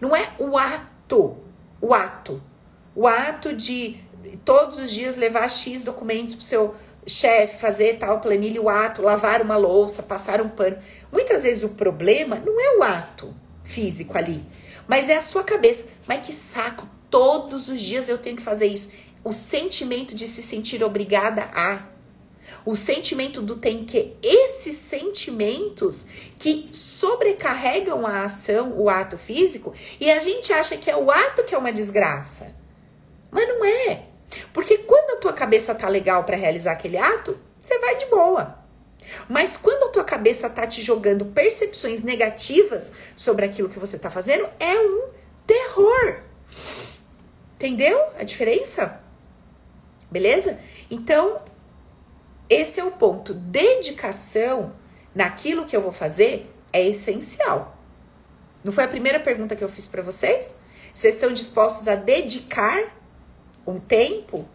[0.00, 1.36] não é o ato,
[1.80, 2.42] o ato,
[2.94, 3.98] o ato de
[4.44, 6.74] todos os dias levar X documentos para seu
[7.06, 10.78] chefe, fazer tal planilha, o ato, lavar uma louça, passar um pano.
[11.10, 13.34] Muitas vezes o problema não é o ato
[13.64, 14.44] físico ali,
[14.86, 15.84] mas é a sua cabeça.
[16.06, 18.90] Mas que saco, todos os dias eu tenho que fazer isso.
[19.24, 21.86] O sentimento de se sentir obrigada a.
[22.64, 24.14] O sentimento do tem que.
[24.22, 26.06] Esses sentimentos
[26.38, 31.44] que sobrecarregam a ação, o ato físico, e a gente acha que é o ato
[31.44, 32.54] que é uma desgraça.
[33.30, 34.11] Mas não é.
[34.52, 38.58] Porque quando a tua cabeça tá legal para realizar aquele ato, você vai de boa.
[39.28, 44.10] Mas quando a tua cabeça tá te jogando percepções negativas sobre aquilo que você tá
[44.10, 45.08] fazendo, é um
[45.46, 46.20] terror.
[47.56, 49.00] Entendeu a diferença?
[50.10, 50.58] Beleza?
[50.90, 51.42] Então,
[52.48, 53.34] esse é o ponto.
[53.34, 54.74] Dedicação
[55.14, 57.76] naquilo que eu vou fazer é essencial.
[58.64, 60.54] Não foi a primeira pergunta que eu fiz para vocês?
[60.94, 63.01] Vocês estão dispostos a dedicar
[63.66, 64.46] um tempo,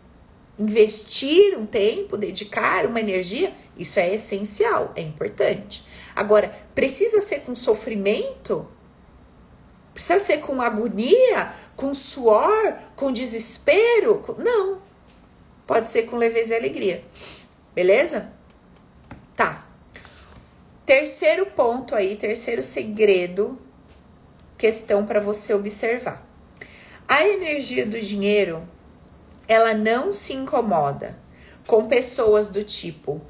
[0.57, 5.85] investir um tempo, dedicar uma energia, isso é essencial, é importante.
[6.15, 8.67] Agora, precisa ser com sofrimento?
[9.93, 14.23] Precisa ser com agonia, com suor, com desespero?
[14.37, 14.81] Não.
[15.65, 17.03] Pode ser com leveza e alegria.
[17.73, 18.31] Beleza?
[19.35, 19.67] Tá.
[20.85, 23.59] Terceiro ponto aí, terceiro segredo,
[24.57, 26.25] questão para você observar.
[27.07, 28.67] A energia do dinheiro,
[29.47, 31.17] ela não se incomoda
[31.65, 33.21] com pessoas do tipo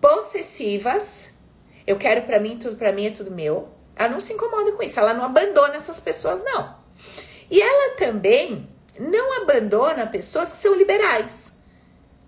[0.00, 1.34] possessivas.
[1.86, 3.68] Eu quero para mim, tudo para mim é tudo meu.
[3.94, 6.76] Ela não se incomoda com isso, ela não abandona essas pessoas não.
[7.50, 11.58] E ela também não abandona pessoas que são liberais,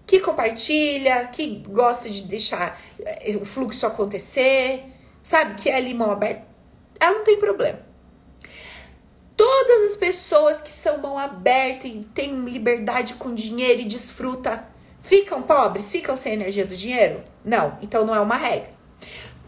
[0.07, 4.85] que compartilha, que gosta de deixar eh, o fluxo acontecer,
[5.23, 5.61] sabe?
[5.61, 6.47] Que é ali mão aberta.
[6.99, 7.88] Ela não tem problema.
[9.39, 14.65] Todas as pessoas que são mão aberta e têm liberdade com dinheiro e desfruta,
[15.01, 15.93] ficam pobres?
[15.93, 17.23] Ficam sem energia do dinheiro?
[17.45, 18.71] Não, então não é uma regra.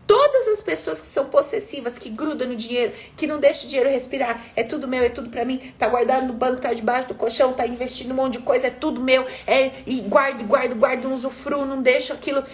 [0.06, 3.90] Todas as pessoas que são possessivas, que grudam no dinheiro, que não deixam o dinheiro
[3.90, 7.14] respirar, é tudo meu, é tudo para mim, tá guardado no banco, tá debaixo do
[7.16, 11.08] colchão, tá investindo um monte de coisa, é tudo meu, é e guardo, guardo, guardo,
[11.08, 12.44] não usufruo, não deixo aquilo.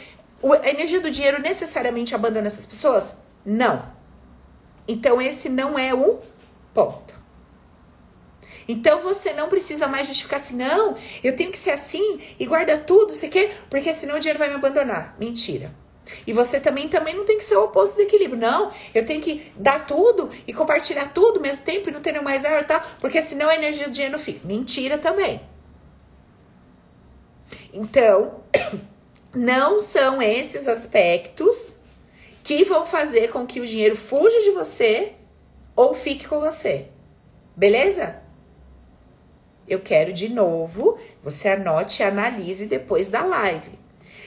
[0.42, 3.14] A energia do dinheiro necessariamente abandona essas pessoas?
[3.44, 3.84] Não.
[4.88, 6.20] Então esse não é o
[6.72, 7.15] ponto.
[8.68, 12.76] Então você não precisa mais justificar assim, não, eu tenho que ser assim e guarda
[12.76, 15.16] tudo, sei quê, porque senão o dinheiro vai me abandonar.
[15.18, 15.72] Mentira.
[16.26, 18.40] E você também também não tem que ser o oposto do equilíbrio.
[18.40, 22.20] Não, eu tenho que dar tudo e compartilhar tudo ao mesmo tempo e não ter
[22.20, 24.46] mais erro e tal, porque senão a energia do dinheiro não fica.
[24.46, 25.40] Mentira também.
[27.72, 28.42] Então,
[29.34, 31.74] não são esses aspectos
[32.42, 35.14] que vão fazer com que o dinheiro fuja de você
[35.74, 36.88] ou fique com você.
[37.56, 38.25] Beleza?
[39.68, 43.86] Eu quero de novo, você anote e analise depois da live.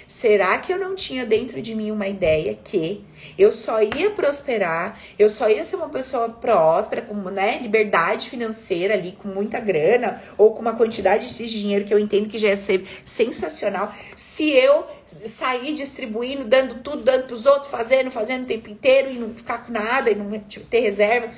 [0.09, 3.05] Será que eu não tinha dentro de mim uma ideia que
[3.37, 8.95] eu só ia prosperar, eu só ia ser uma pessoa próspera, com né, liberdade financeira
[8.95, 12.47] ali, com muita grana, ou com uma quantidade de dinheiro que eu entendo que já
[12.47, 18.47] ia ser sensacional, se eu sair distribuindo, dando tudo, dando pros outros, fazendo, fazendo o
[18.47, 21.29] tempo inteiro e não ficar com nada e não tipo, ter reserva?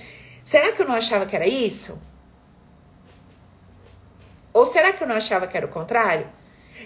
[0.46, 2.00] Será que eu não achava que era isso?
[4.54, 6.28] Ou será que eu não achava que era o contrário?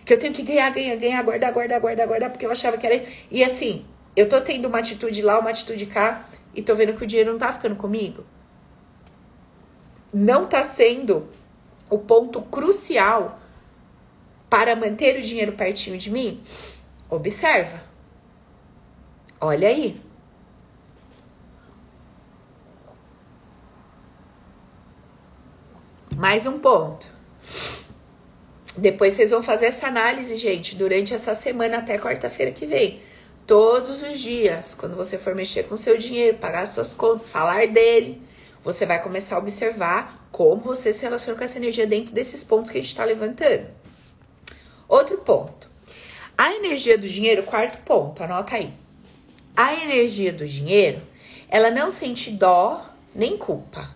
[0.06, 2.86] Que eu tenho que ganhar, ganhar, ganhar, guardar, guardar, guardar, guardar, porque eu achava que
[2.86, 3.04] era.
[3.32, 7.04] E assim, eu tô tendo uma atitude lá, uma atitude cá, e tô vendo que
[7.04, 8.24] o dinheiro não tá ficando comigo.
[10.14, 11.28] Não tá sendo
[11.90, 13.40] o ponto crucial
[14.50, 16.42] para manter o dinheiro pertinho de mim.
[17.10, 17.84] Observa.
[19.40, 20.02] Olha aí.
[26.16, 27.15] Mais um ponto.
[28.78, 33.02] Depois vocês vão fazer essa análise, gente, durante essa semana até quarta-feira que vem.
[33.48, 38.22] Todos os dias, quando você for mexer com seu dinheiro, pagar suas contas, falar dele,
[38.64, 42.70] você vai começar a observar como você se relaciona com essa energia dentro desses pontos
[42.70, 43.68] que a gente está levantando.
[44.90, 45.70] Outro ponto.
[46.38, 48.74] A energia do dinheiro, quarto ponto, anota aí.
[49.56, 51.00] A energia do dinheiro,
[51.48, 53.95] ela não sente dó nem culpa.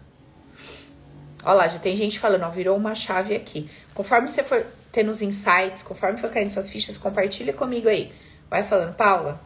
[1.43, 3.69] Olha lá, já tem gente falando, ó, virou uma chave aqui.
[3.93, 8.11] Conforme você for tendo os insights, conforme for caindo suas fichas, compartilha comigo aí.
[8.49, 9.41] Vai falando, Paula,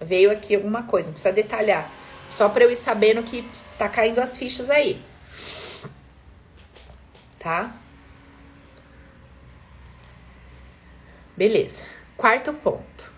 [0.00, 1.90] veio aqui alguma coisa, não precisa detalhar.
[2.28, 3.44] Só para eu ir sabendo que
[3.78, 5.00] tá caindo as fichas aí.
[7.38, 7.74] Tá?
[11.36, 11.84] Beleza.
[12.16, 13.12] Quarto ponto.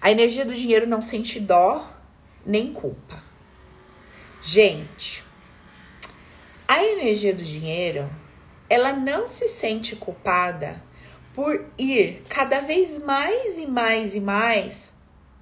[0.00, 1.90] A energia do dinheiro não sente dó
[2.46, 3.22] nem culpa.
[4.42, 5.23] Gente,
[6.66, 8.08] a energia do dinheiro
[8.68, 10.82] ela não se sente culpada
[11.34, 14.92] por ir cada vez mais e mais e mais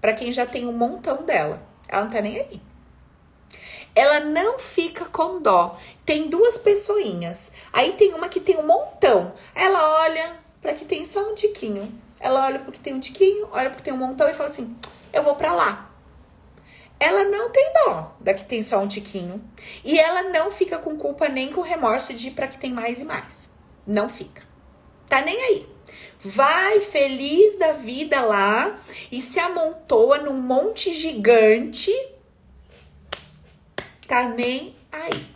[0.00, 1.62] para quem já tem um montão dela.
[1.86, 2.60] Ela não tá nem aí.
[3.94, 5.78] Ela não fica com dó.
[6.04, 7.52] Tem duas pessoinhas.
[7.72, 9.32] Aí tem uma que tem um montão.
[9.54, 11.92] Ela olha para que tem só um tiquinho.
[12.18, 14.76] Ela olha porque tem um tiquinho, olha porque tem um montão e fala assim:
[15.12, 15.91] "Eu vou para lá"
[17.02, 19.42] ela não tem dó da que tem só um tiquinho.
[19.84, 23.00] E ela não fica com culpa nem com remorso de ir pra que tem mais
[23.00, 23.50] e mais.
[23.84, 24.42] Não fica.
[25.08, 25.66] Tá nem aí.
[26.24, 28.78] Vai feliz da vida lá
[29.10, 31.90] e se amontoa num monte gigante.
[34.06, 35.26] Tá nem aí.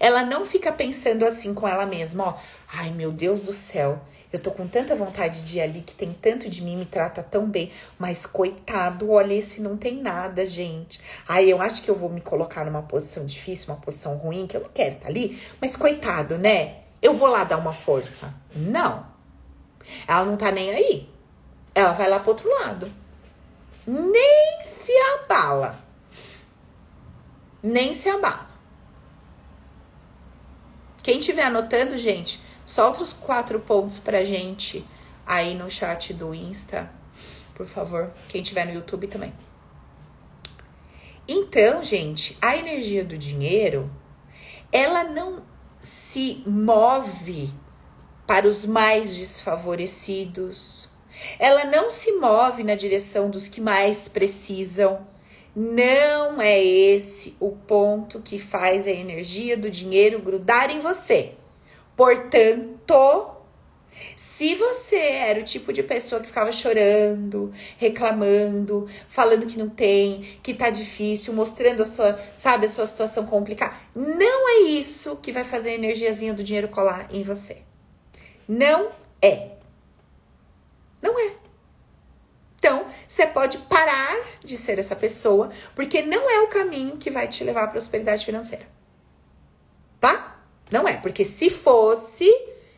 [0.00, 2.34] Ela não fica pensando assim com ela mesma, ó.
[2.72, 4.00] Ai, meu Deus do céu.
[4.32, 7.22] Eu tô com tanta vontade de ir ali que tem tanto de mim, me trata
[7.22, 11.00] tão bem, mas coitado, olha, esse não tem nada, gente.
[11.28, 14.56] Aí eu acho que eu vou me colocar numa posição difícil, uma posição ruim, que
[14.56, 16.86] eu não quero estar tá ali, mas coitado, né?
[17.06, 18.34] eu vou lá dar uma força.
[18.54, 19.06] Não.
[20.06, 21.08] Ela não tá nem aí.
[21.74, 22.90] Ela vai lá pro outro lado.
[23.86, 25.78] Nem se abala.
[27.62, 28.48] Nem se abala.
[31.02, 34.84] Quem estiver anotando, gente, solta os quatro pontos pra gente
[35.24, 36.90] aí no chat do Insta,
[37.54, 38.12] por favor.
[38.28, 39.32] Quem estiver no YouTube também.
[41.28, 43.90] Então, gente, a energia do dinheiro,
[44.70, 45.42] ela não
[45.80, 47.50] se move
[48.26, 50.88] para os mais desfavorecidos.
[51.38, 55.06] Ela não se move na direção dos que mais precisam.
[55.54, 61.34] Não é esse o ponto que faz a energia do dinheiro grudar em você.
[61.96, 63.36] Portanto,
[64.16, 70.38] se você era o tipo de pessoa que ficava chorando, reclamando, falando que não tem,
[70.42, 75.32] que tá difícil, mostrando a sua, sabe, a sua situação complicada, não é isso que
[75.32, 77.62] vai fazer a energiazinha do dinheiro colar em você.
[78.46, 78.90] Não
[79.22, 79.52] é.
[81.00, 81.32] Não é.
[82.58, 87.28] Então, você pode parar de ser essa pessoa, porque não é o caminho que vai
[87.28, 88.75] te levar à prosperidade financeira.
[90.70, 92.28] Não é, porque se fosse,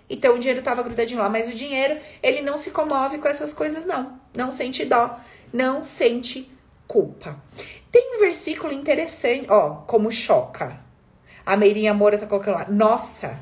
[0.08, 3.52] então o dinheiro tava grudadinho lá, mas o dinheiro, ele não se comove com essas
[3.52, 4.20] coisas não.
[4.34, 5.18] Não sente dó,
[5.52, 6.50] não sente
[6.86, 7.42] culpa.
[7.90, 10.80] Tem um versículo interessante, ó, como choca.
[11.44, 12.66] A Meirinha Moura tá colocando lá.
[12.68, 13.38] Nossa,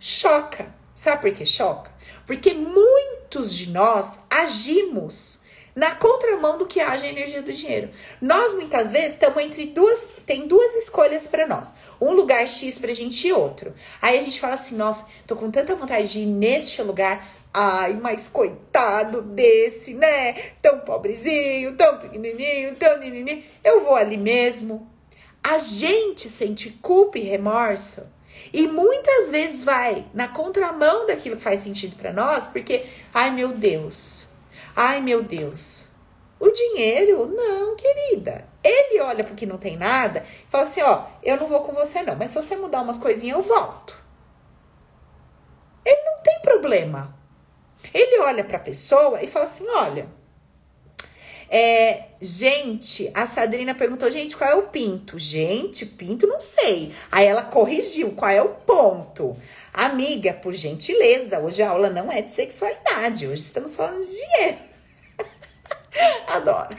[0.00, 0.74] choca.
[0.94, 1.90] Sabe por que choca?
[2.24, 5.40] Porque muitos de nós agimos
[5.74, 7.90] na contramão do que age a energia do dinheiro.
[8.20, 11.74] Nós muitas vezes estamos entre duas, tem duas escolhas para nós.
[12.00, 13.74] Um lugar X pra gente e outro.
[14.00, 17.92] Aí a gente fala assim: "Nossa, tô com tanta vontade de ir neste lugar, Ai,
[18.02, 20.32] mas coitado desse, né?
[20.60, 23.44] Tão pobrezinho, tão pequenininho, tão nininho.
[23.62, 24.90] Eu vou ali mesmo.
[25.40, 28.02] A gente sente culpa e remorso
[28.52, 33.48] e muitas vezes vai na contramão daquilo que faz sentido para nós, porque, ai meu
[33.48, 34.28] Deus,
[34.74, 35.88] ai meu Deus.
[36.38, 38.46] O dinheiro, não, querida.
[38.62, 42.02] Ele olha porque não tem nada e fala assim: ó, eu não vou com você
[42.02, 43.96] não, mas se você mudar umas coisinhas, eu volto.
[45.84, 47.14] Ele não tem problema.
[47.92, 50.08] Ele olha para a pessoa e fala assim: olha,
[51.48, 55.18] é, gente, a Sadrina perguntou, gente, qual é o pinto?
[55.18, 56.92] Gente, pinto não sei.
[57.10, 59.36] Aí ela corrigiu, qual é o ponto?
[59.72, 64.58] Amiga, por gentileza, hoje a aula não é de sexualidade, hoje estamos falando de dinheiro.
[66.28, 66.76] Adoro.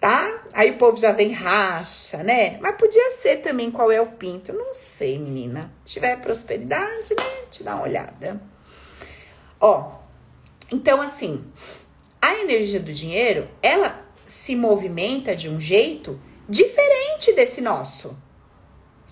[0.00, 0.42] Tá?
[0.52, 2.56] Aí o povo já vem racha, né?
[2.60, 4.52] Mas podia ser também qual é o pinto.
[4.52, 5.72] Não sei, menina.
[5.84, 7.24] Se tiver prosperidade, né?
[7.50, 8.40] Te dá uma olhada.
[9.60, 9.98] Ó,
[10.70, 11.44] então assim,
[12.28, 18.16] a energia do dinheiro, ela se movimenta de um jeito diferente desse nosso.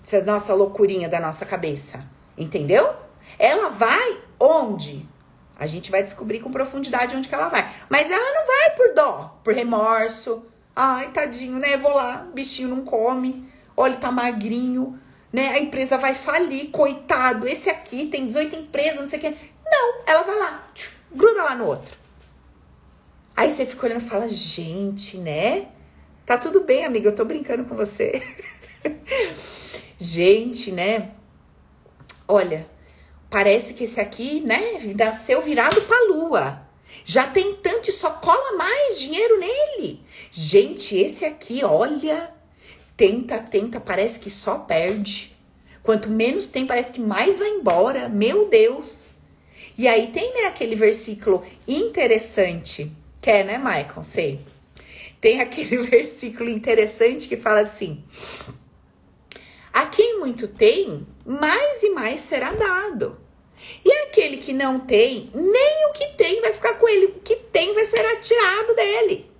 [0.03, 2.05] Essa nossa loucurinha da nossa cabeça.
[2.37, 2.95] Entendeu?
[3.39, 5.07] Ela vai onde?
[5.57, 7.67] A gente vai descobrir com profundidade onde que ela vai.
[7.89, 10.45] Mas ela não vai por dó, por remorso.
[10.75, 11.75] Ai, tadinho, né?
[11.75, 13.51] Vou lá, bichinho não come.
[13.75, 14.99] Olha, tá magrinho,
[15.33, 15.49] né?
[15.49, 17.47] A empresa vai falir, coitado.
[17.47, 19.35] Esse aqui tem 18 empresas, não sei o que.
[19.65, 20.67] Não, ela vai lá,
[21.11, 21.96] gruda lá no outro.
[23.37, 25.67] Aí você fica olhando e fala, gente, né?
[26.25, 28.19] Tá tudo bem, amiga, eu tô brincando com você.
[29.95, 31.11] gente, né?
[32.27, 32.67] Olha,
[33.29, 36.67] parece que esse aqui, né, nasceu virado pra lua.
[37.05, 40.01] Já tem tanto e só cola mais dinheiro nele.
[40.31, 42.31] Gente, esse aqui, olha,
[42.97, 45.37] tenta, tenta, parece que só perde.
[45.83, 48.09] Quanto menos tem, parece que mais vai embora.
[48.09, 49.13] Meu Deus.
[49.77, 54.03] E aí tem, né, aquele versículo interessante Quer, né, Michael?
[54.03, 54.45] Sei.
[55.19, 58.03] Tem aquele versículo interessante que fala assim:
[59.73, 63.19] A quem muito tem, mais e mais será dado.
[63.83, 67.35] E aquele que não tem, nem o que tem vai ficar com ele, o que
[67.35, 69.31] tem vai ser atirado dele.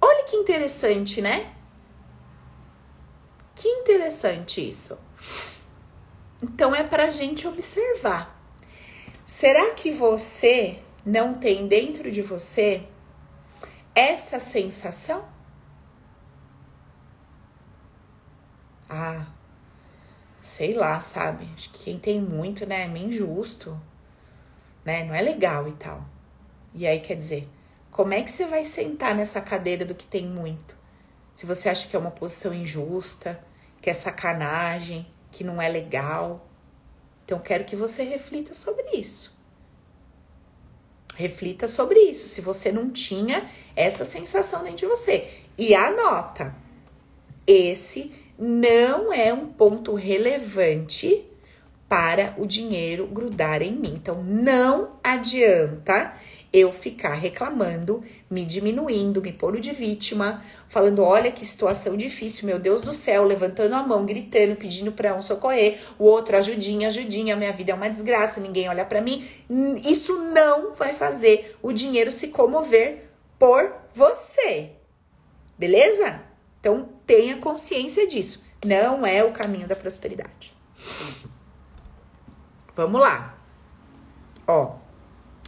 [0.00, 1.52] Olha que interessante, né?
[3.54, 4.98] Que interessante isso.
[6.42, 8.40] Então é para a gente observar.
[9.24, 12.86] Será que você não tem dentro de você
[13.94, 15.24] essa sensação?
[18.88, 19.26] Ah,
[20.42, 21.48] sei lá, sabe?
[21.54, 23.80] Acho que quem tem muito, né, é meio injusto,
[24.84, 25.04] né?
[25.04, 26.04] Não é legal e tal.
[26.74, 27.48] E aí, quer dizer,
[27.90, 30.76] como é que você vai sentar nessa cadeira do que tem muito?
[31.34, 33.42] Se você acha que é uma posição injusta,
[33.80, 36.46] que é sacanagem, que não é legal.
[37.24, 39.31] Então, quero que você reflita sobre isso.
[41.14, 45.28] Reflita sobre isso, se você não tinha essa sensação dentro de você.
[45.58, 46.54] E anota:
[47.46, 51.24] esse não é um ponto relevante
[51.88, 53.94] para o dinheiro grudar em mim.
[53.94, 56.14] Então, não adianta
[56.52, 62.58] eu ficar reclamando, me diminuindo, me pôr de vítima, falando: olha que situação difícil, meu
[62.58, 67.36] Deus do céu, levantando a mão, gritando, pedindo para um socorrer, o outro ajudinha, ajudinha,
[67.36, 69.26] minha vida é uma desgraça, ninguém olha para mim.
[69.84, 74.72] Isso não vai fazer o dinheiro se comover por você.
[75.56, 76.22] Beleza?
[76.60, 78.42] Então tenha consciência disso.
[78.64, 80.54] Não é o caminho da prosperidade.
[82.74, 83.38] Vamos lá.
[84.46, 84.76] Ó,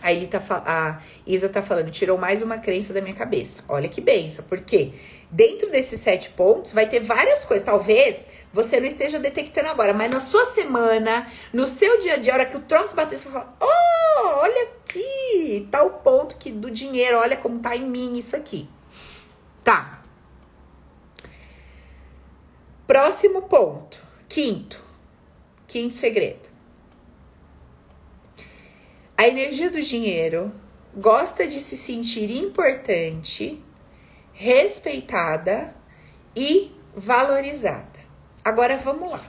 [0.05, 3.65] a, Eli tá, a Isa tá falando, tirou mais uma crença da minha cabeça.
[3.67, 4.93] Olha que benção, porque
[5.31, 7.65] dentro desses sete pontos vai ter várias coisas.
[7.65, 12.35] Talvez você não esteja detectando agora, mas na sua semana, no seu dia a dia,
[12.35, 16.37] a hora que o troço bater, você vai falar: Oh, olha aqui, tá o ponto
[16.37, 18.69] que do dinheiro, olha como tá em mim isso aqui.
[19.65, 20.03] Tá.
[22.87, 24.05] Próximo ponto.
[24.29, 24.79] Quinto.
[25.67, 26.54] Quinto segredo.
[29.17, 30.53] A energia do dinheiro
[30.97, 33.63] gosta de se sentir importante,
[34.33, 35.75] respeitada
[36.35, 38.01] e valorizada.
[38.45, 39.25] Agora vamos lá.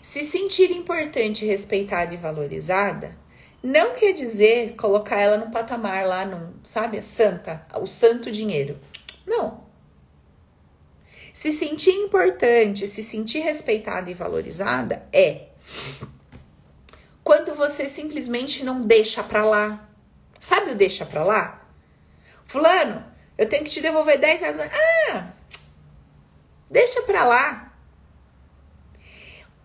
[0.00, 3.16] Se sentir importante, respeitada e valorizada
[3.60, 8.78] não quer dizer colocar ela num patamar lá, num, sabe, santa, o santo dinheiro.
[9.26, 9.64] Não.
[11.32, 15.48] Se sentir importante, se sentir respeitada e valorizada é
[17.26, 19.88] quando você simplesmente não deixa pra lá.
[20.38, 21.60] Sabe o deixa pra lá?
[22.44, 23.04] Fulano,
[23.36, 24.60] eu tenho que te devolver 10 reais.
[25.10, 25.32] Ah,
[26.70, 27.76] deixa pra lá.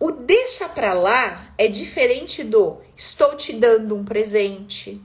[0.00, 5.00] O deixa pra lá é diferente do estou te dando um presente.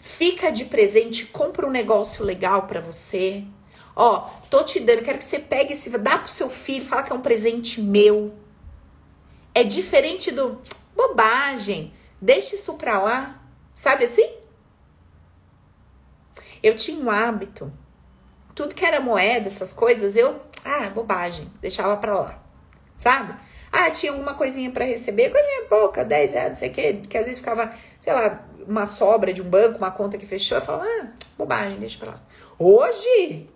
[0.00, 3.44] Fica de presente, compra um negócio legal para você.
[3.94, 7.12] Ó, tô te dando, quero que você pegue esse, dá pro seu filho, fala que
[7.12, 8.34] é um presente meu.
[9.54, 10.60] É diferente do
[10.94, 11.92] Bobagem.
[12.20, 13.40] Deixa isso pra lá.
[13.74, 14.36] Sabe assim?
[16.62, 17.72] Eu tinha um hábito.
[18.54, 20.40] Tudo que era moeda, essas coisas, eu.
[20.64, 21.50] Ah, bobagem.
[21.60, 22.42] Deixava pra lá.
[22.98, 23.34] Sabe?
[23.72, 27.16] Ah, tinha alguma coisinha para receber, coisinha pouca, 10 reais, não sei o quê, que
[27.16, 30.62] às vezes ficava, sei lá, uma sobra de um banco, uma conta que fechou, eu
[30.62, 31.06] falava, ah,
[31.38, 32.20] bobagem, deixa pra lá.
[32.58, 33.48] Hoje,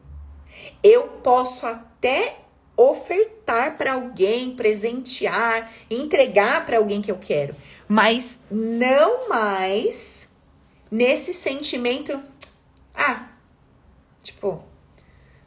[0.82, 2.38] eu posso até
[2.76, 7.56] ofertar para alguém, presentear, entregar para alguém que eu quero,
[7.88, 10.30] mas não mais
[10.90, 12.22] nesse sentimento,
[12.94, 13.28] ah,
[14.22, 14.62] tipo,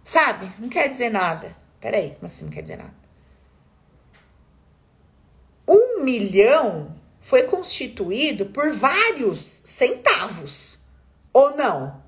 [0.04, 0.52] sabe?
[0.58, 1.56] Não quer dizer nada.
[1.80, 2.94] Peraí, como assim não quer dizer nada?
[5.68, 10.80] Um milhão foi constituído por vários centavos,
[11.32, 12.02] ou não?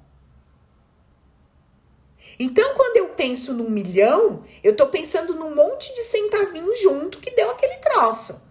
[2.44, 7.30] Então, quando eu penso num milhão, eu tô pensando num monte de centavinho junto que
[7.36, 8.42] deu aquele troço.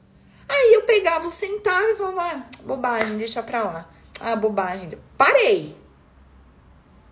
[0.48, 3.90] Aí eu pegava o centavo e falava, ah, bobagem, deixa pra lá.
[4.20, 4.92] Ah, bobagem.
[5.18, 5.76] Parei.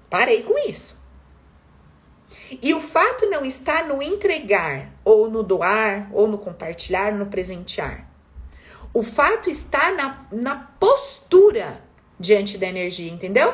[0.08, 1.02] Parei com isso.
[2.62, 8.08] E o fato não está no entregar, ou no doar, ou no compartilhar, no presentear.
[8.94, 11.82] O fato está na, na postura
[12.20, 13.52] diante da energia, entendeu?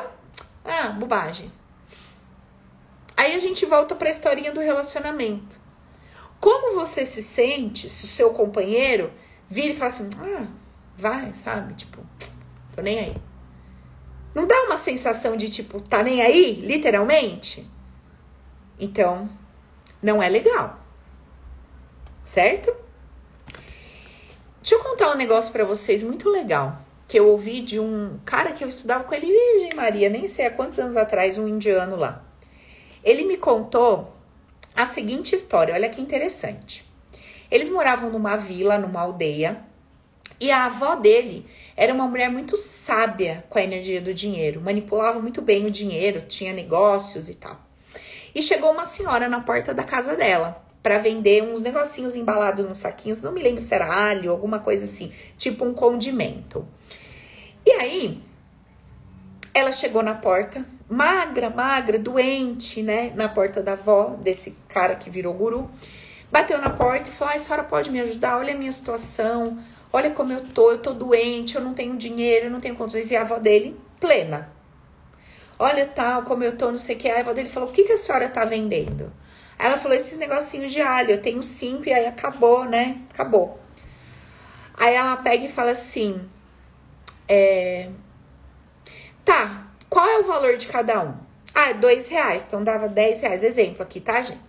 [0.63, 1.51] Ah, bobagem.
[3.17, 5.59] Aí a gente volta para a historinha do relacionamento.
[6.39, 9.11] Como você se sente se o seu companheiro
[9.49, 10.47] vira e fala assim: ah,
[10.97, 11.73] vai, sabe?
[11.75, 12.05] Tipo,
[12.75, 13.17] tô nem aí.
[14.33, 17.65] Não dá uma sensação de tipo, tá nem aí, literalmente?
[18.77, 19.29] Então,
[20.03, 20.79] não é legal.
[22.25, 22.75] Certo?
[24.61, 26.79] Deixa eu contar um negócio para vocês muito legal.
[27.07, 30.47] Que eu ouvi de um cara que eu estudava com ele, Virgem Maria, nem sei
[30.47, 32.24] há quantos anos atrás, um indiano lá.
[33.05, 34.11] Ele me contou
[34.75, 36.83] a seguinte história, olha que interessante.
[37.51, 39.61] Eles moravam numa vila, numa aldeia,
[40.39, 41.45] e a avó dele
[41.77, 46.21] era uma mulher muito sábia com a energia do dinheiro, manipulava muito bem o dinheiro,
[46.27, 47.61] tinha negócios e tal.
[48.33, 52.79] E chegou uma senhora na porta da casa dela para vender uns negocinhos embalados nos
[52.79, 56.67] saquinhos, não me lembro se era alho, alguma coisa assim, tipo um condimento.
[57.65, 58.21] E aí,
[59.53, 63.11] ela chegou na porta, magra, magra, doente, né?
[63.15, 65.69] Na porta da avó, desse cara que virou guru.
[66.31, 68.37] Bateu na porta e falou: Ai, senhora pode me ajudar?
[68.37, 69.59] Olha a minha situação,
[69.91, 73.11] olha como eu tô, eu tô doente, eu não tenho dinheiro, eu não tenho condições.
[73.11, 74.49] E a avó dele, plena.
[75.57, 77.09] Olha tal, como eu tô, não sei o que.
[77.09, 79.11] A avó dele falou: O que, que a senhora tá vendendo?
[79.57, 83.01] Aí ela falou: Esses negocinhos de alho, eu tenho cinco e aí acabou, né?
[83.13, 83.59] Acabou.
[84.77, 86.21] Aí ela pega e fala assim:
[87.27, 87.89] É.
[89.23, 89.64] Tá,
[89.95, 91.13] qual é o valor de cada um?
[91.53, 93.41] Ah, dois reais, então dava dez reais.
[93.41, 94.41] Exemplo aqui, tá, gente?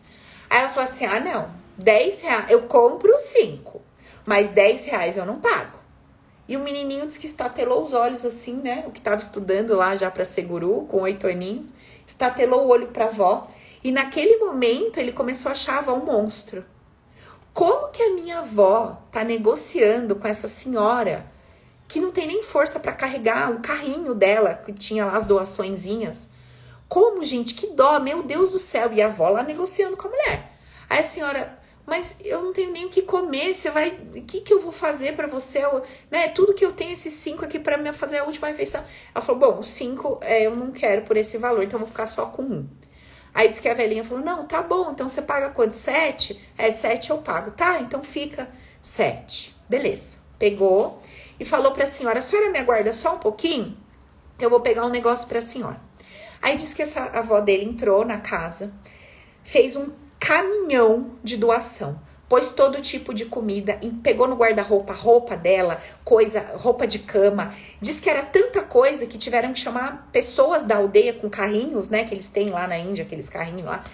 [0.50, 3.80] Aí ela falou assim: ah, não, 10 reais, eu compro 5,
[4.26, 5.78] mas 10 reais eu não pago.
[6.48, 8.82] E o menininho disse que estatelou os olhos assim, né?
[8.88, 11.72] O que estava estudando lá já para Seguru, com oito aninhos,
[12.04, 13.48] estatelou o olho para avó.
[13.84, 16.64] E naquele momento ele começou a achar a avó um monstro.
[17.54, 21.24] Como que a minha avó tá negociando com essa senhora
[21.88, 26.28] que não tem nem força para carregar um carrinho dela, que tinha lá as doaçõezinhas?
[26.88, 28.92] Como, gente, que dó, meu Deus do céu.
[28.92, 30.52] E a avó lá negociando com a mulher.
[30.88, 34.40] Aí a senhora, mas eu não tenho nem o que comer, você vai, o que
[34.40, 37.58] que eu vou fazer para você, eu, né, tudo que eu tenho esses cinco aqui
[37.58, 38.84] para me fazer a última refeição.
[39.14, 42.06] Ela falou, bom, cinco é, eu não quero por esse valor, então eu vou ficar
[42.06, 42.68] só com um.
[43.34, 45.74] Aí disse que a velhinha falou, não, tá bom, então você paga quanto?
[45.74, 46.40] Sete?
[46.56, 47.50] É, sete eu pago.
[47.50, 48.48] Tá, então fica
[48.80, 49.54] sete.
[49.68, 50.16] Beleza.
[50.38, 51.02] Pegou
[51.38, 53.76] e falou pra senhora, a senhora me aguarda só um pouquinho?
[54.38, 55.80] Eu vou pegar um negócio pra senhora.
[56.42, 58.72] Aí disse que essa avó dele entrou na casa,
[59.42, 62.00] fez um caminhão de doação.
[62.28, 67.54] Pôs todo tipo de comida, pegou no guarda-roupa roupa dela, coisa, roupa de cama.
[67.80, 72.04] Diz que era tanta coisa que tiveram que chamar pessoas da aldeia com carrinhos, né,
[72.04, 73.84] que eles têm lá na Índia, aqueles carrinhos lá,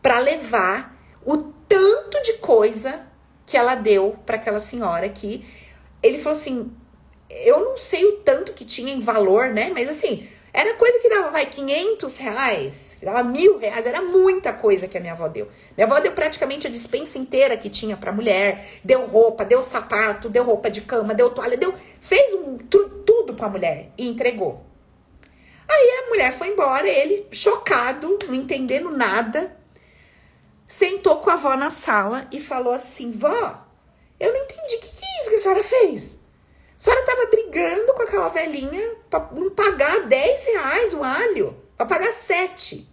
[0.00, 1.36] para levar o
[1.68, 3.06] tanto de coisa
[3.46, 5.44] que ela deu para aquela senhora que
[6.02, 6.72] ele falou assim:
[7.28, 11.08] "Eu não sei o tanto que tinha em valor, né, mas assim, era coisa que
[11.08, 15.48] dava, vai, 500 reais, dava mil reais, era muita coisa que a minha avó deu.
[15.76, 20.28] Minha avó deu praticamente a dispensa inteira que tinha pra mulher, deu roupa, deu sapato,
[20.28, 24.64] deu roupa de cama, deu toalha, deu, fez um, tudo pra mulher e entregou.
[25.68, 29.56] Aí a mulher foi embora, ele, chocado, não entendendo nada,
[30.68, 33.66] sentou com a avó na sala e falou assim: Vó,
[34.20, 36.23] eu não entendi, o que, que é isso que a senhora fez?
[36.76, 41.86] A senhora tava brigando com aquela velhinha pra não pagar 10 reais o alho, pra
[41.86, 42.88] pagar 7.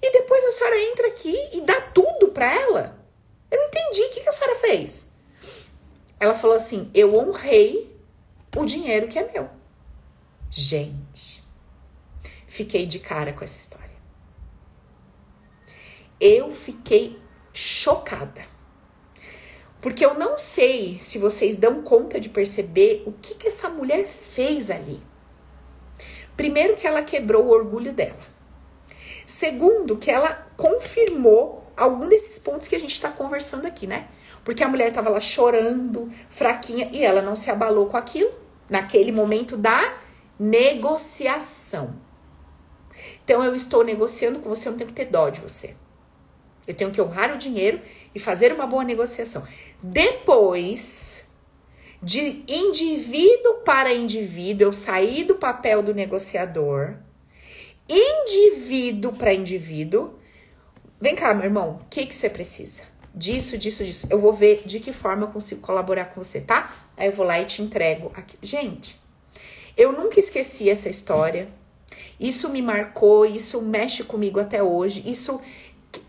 [0.00, 2.98] E depois a senhora entra aqui e dá tudo pra ela.
[3.50, 4.02] Eu não entendi.
[4.02, 5.08] O que, que a senhora fez?
[6.20, 7.96] Ela falou assim: eu honrei
[8.56, 9.48] o dinheiro que é meu.
[10.50, 11.44] Gente,
[12.46, 13.88] fiquei de cara com essa história.
[16.20, 17.20] Eu fiquei
[17.52, 18.44] chocada.
[19.80, 24.06] Porque eu não sei se vocês dão conta de perceber o que, que essa mulher
[24.06, 25.00] fez ali.
[26.36, 28.18] Primeiro, que ela quebrou o orgulho dela.
[29.26, 34.08] Segundo, que ela confirmou algum desses pontos que a gente está conversando aqui, né?
[34.44, 38.32] Porque a mulher estava lá chorando, fraquinha, e ela não se abalou com aquilo
[38.68, 39.96] naquele momento da
[40.38, 41.94] negociação.
[43.24, 45.76] Então, eu estou negociando com você, eu não tenho que ter dó de você.
[46.66, 47.80] Eu tenho que honrar o dinheiro
[48.14, 49.46] e fazer uma boa negociação.
[49.82, 51.24] Depois
[52.02, 56.96] de indivíduo para indivíduo, eu saí do papel do negociador,
[57.88, 60.14] indivíduo para indivíduo.
[61.00, 62.82] Vem cá, meu irmão, o que, que você precisa?
[63.14, 64.06] Disso, disso, disso.
[64.10, 66.88] Eu vou ver de que forma eu consigo colaborar com você, tá?
[66.96, 68.12] Aí eu vou lá e te entrego.
[68.14, 68.36] Aqui.
[68.42, 69.00] Gente,
[69.76, 71.48] eu nunca esqueci essa história.
[72.18, 75.02] Isso me marcou, isso mexe comigo até hoje.
[75.06, 75.40] Isso,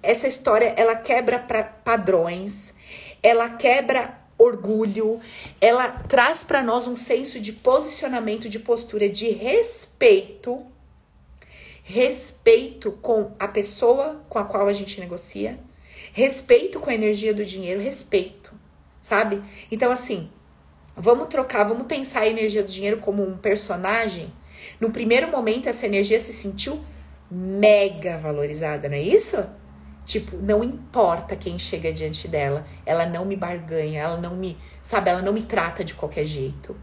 [0.01, 2.73] essa história, ela quebra pra padrões
[3.21, 5.19] ela quebra orgulho,
[5.59, 10.65] ela traz para nós um senso de posicionamento, de postura, de respeito,
[11.83, 15.59] respeito com a pessoa com a qual a gente negocia,
[16.13, 18.53] respeito com a energia do dinheiro, respeito,
[19.01, 19.41] sabe?
[19.69, 20.29] Então, assim,
[20.95, 24.31] vamos trocar, vamos pensar a energia do dinheiro como um personagem.
[24.79, 26.79] No primeiro momento, essa energia se sentiu
[27.29, 29.37] mega valorizada, não é isso?
[30.09, 35.11] Tipo, não importa quem chega diante dela, ela não me barganha, ela não me, sabe,
[35.11, 36.75] ela não me trata de qualquer jeito.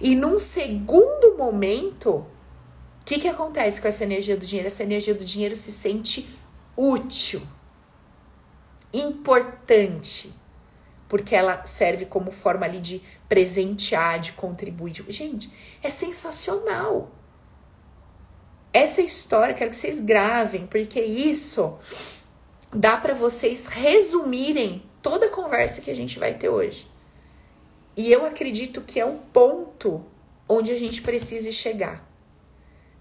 [0.00, 2.26] E num segundo momento, o
[3.04, 4.66] que que acontece com essa energia do dinheiro?
[4.66, 6.36] Essa energia do dinheiro se sente
[6.76, 7.40] útil,
[8.92, 10.34] importante,
[11.08, 15.04] porque ela serve como forma ali de presentear, de contribuir.
[15.08, 17.12] Gente, é sensacional.
[18.72, 21.78] Essa história, quero que vocês gravem, porque isso
[22.76, 26.86] dá para vocês resumirem toda a conversa que a gente vai ter hoje.
[27.96, 30.04] E eu acredito que é um ponto
[30.46, 32.06] onde a gente precisa chegar,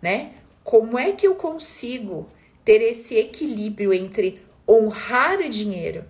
[0.02, 0.36] né?
[0.64, 2.30] Como é que eu consigo
[2.64, 6.06] ter esse equilíbrio entre honrar o dinheiro,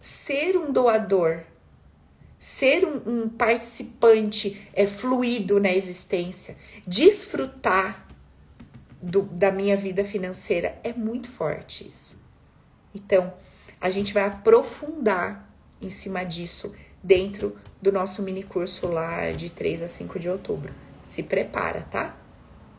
[0.00, 1.44] ser um doador,
[2.36, 8.08] ser um, um participante é, fluido na existência, desfrutar
[9.00, 10.78] do, da minha vida financeira?
[10.82, 12.25] É muito forte isso.
[12.96, 13.34] Então,
[13.78, 15.46] a gente vai aprofundar
[15.82, 20.72] em cima disso dentro do nosso mini curso lá de 3 a 5 de outubro.
[21.04, 22.16] Se prepara, tá?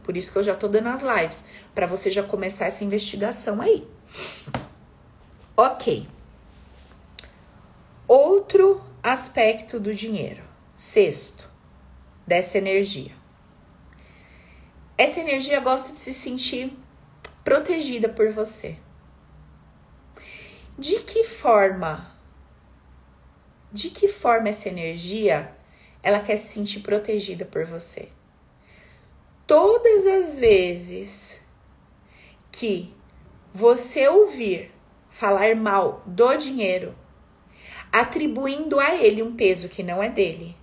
[0.04, 1.46] Por isso que eu já tô dando as lives,
[1.76, 3.88] para você já começar essa investigação aí.
[5.56, 6.08] OK.
[8.08, 10.42] Outro aspecto do dinheiro,
[10.76, 11.48] sexto,
[12.26, 13.12] dessa energia.
[14.98, 16.76] Essa energia gosta de se sentir
[17.44, 18.78] protegida por você.
[20.80, 22.16] De que forma?
[23.74, 25.52] De que forma essa energia
[26.04, 28.10] ela quer se sentir protegida por você?
[29.48, 31.42] Todas as vezes
[32.52, 32.94] que
[33.52, 34.72] você ouvir
[35.10, 36.96] falar mal do dinheiro,
[37.92, 40.56] atribuindo a ele um peso que não é dele,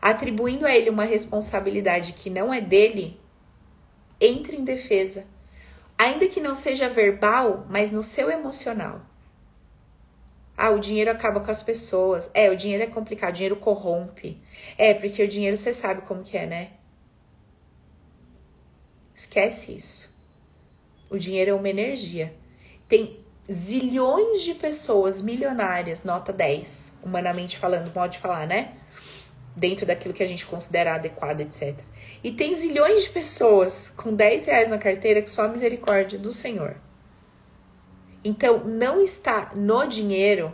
[0.00, 3.20] atribuindo a ele uma responsabilidade que não é dele,
[4.18, 5.26] entre em defesa.
[5.98, 9.00] Ainda que não seja verbal, mas no seu emocional.
[10.56, 12.30] Ah, o dinheiro acaba com as pessoas.
[12.32, 14.40] É, o dinheiro é complicado, o dinheiro corrompe.
[14.78, 16.70] É, porque o dinheiro você sabe como que é, né?
[19.14, 20.14] Esquece isso.
[21.10, 22.34] O dinheiro é uma energia.
[22.88, 23.18] Tem
[23.50, 28.74] zilhões de pessoas milionárias, nota 10, humanamente falando, modo de falar, né?
[29.54, 31.78] Dentro daquilo que a gente considera adequado, etc.
[32.26, 36.32] E tem zilhões de pessoas com 10 reais na carteira que só a misericórdia do
[36.32, 36.74] Senhor.
[38.24, 40.52] Então, não está no dinheiro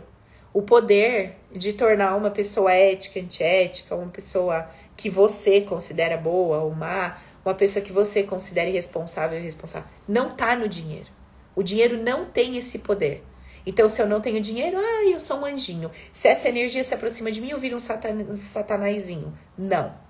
[0.53, 6.75] o poder de tornar uma pessoa ética, antiética, uma pessoa que você considera boa ou
[6.75, 9.89] má, uma pessoa que você considera irresponsável ou irresponsável.
[10.07, 11.09] Não está no dinheiro.
[11.55, 13.23] O dinheiro não tem esse poder.
[13.65, 15.89] Então, se eu não tenho dinheiro, ah, eu sou um anjinho.
[16.11, 19.35] Se essa energia se aproxima de mim, eu viro um satan satanazinho.
[19.57, 20.02] Não.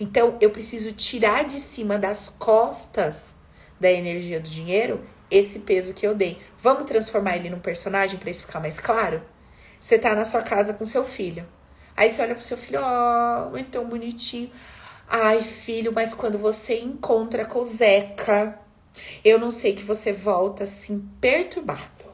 [0.00, 3.34] Então, eu preciso tirar de cima das costas
[3.80, 6.38] da energia do dinheiro esse peso que eu dei.
[6.62, 9.22] Vamos transformar ele num personagem para isso ficar mais claro?
[9.80, 11.46] Você tá na sua casa com seu filho.
[11.96, 14.50] Aí você olha pro seu filho, ó, oh, é tão bonitinho.
[15.08, 18.58] Ai, filho, mas quando você encontra com o Zeca,
[19.24, 22.06] eu não sei que você volta assim perturbado.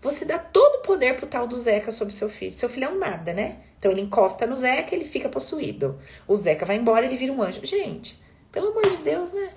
[0.00, 2.52] Você dá todo o poder pro tal do Zeca sobre seu filho.
[2.52, 3.60] Seu filho é um nada, né?
[3.84, 6.00] Então ele encosta no Zeca, ele fica possuído.
[6.26, 7.60] O Zeca vai embora, ele vira um anjo.
[7.62, 8.18] Gente,
[8.50, 9.50] pelo amor de Deus, né?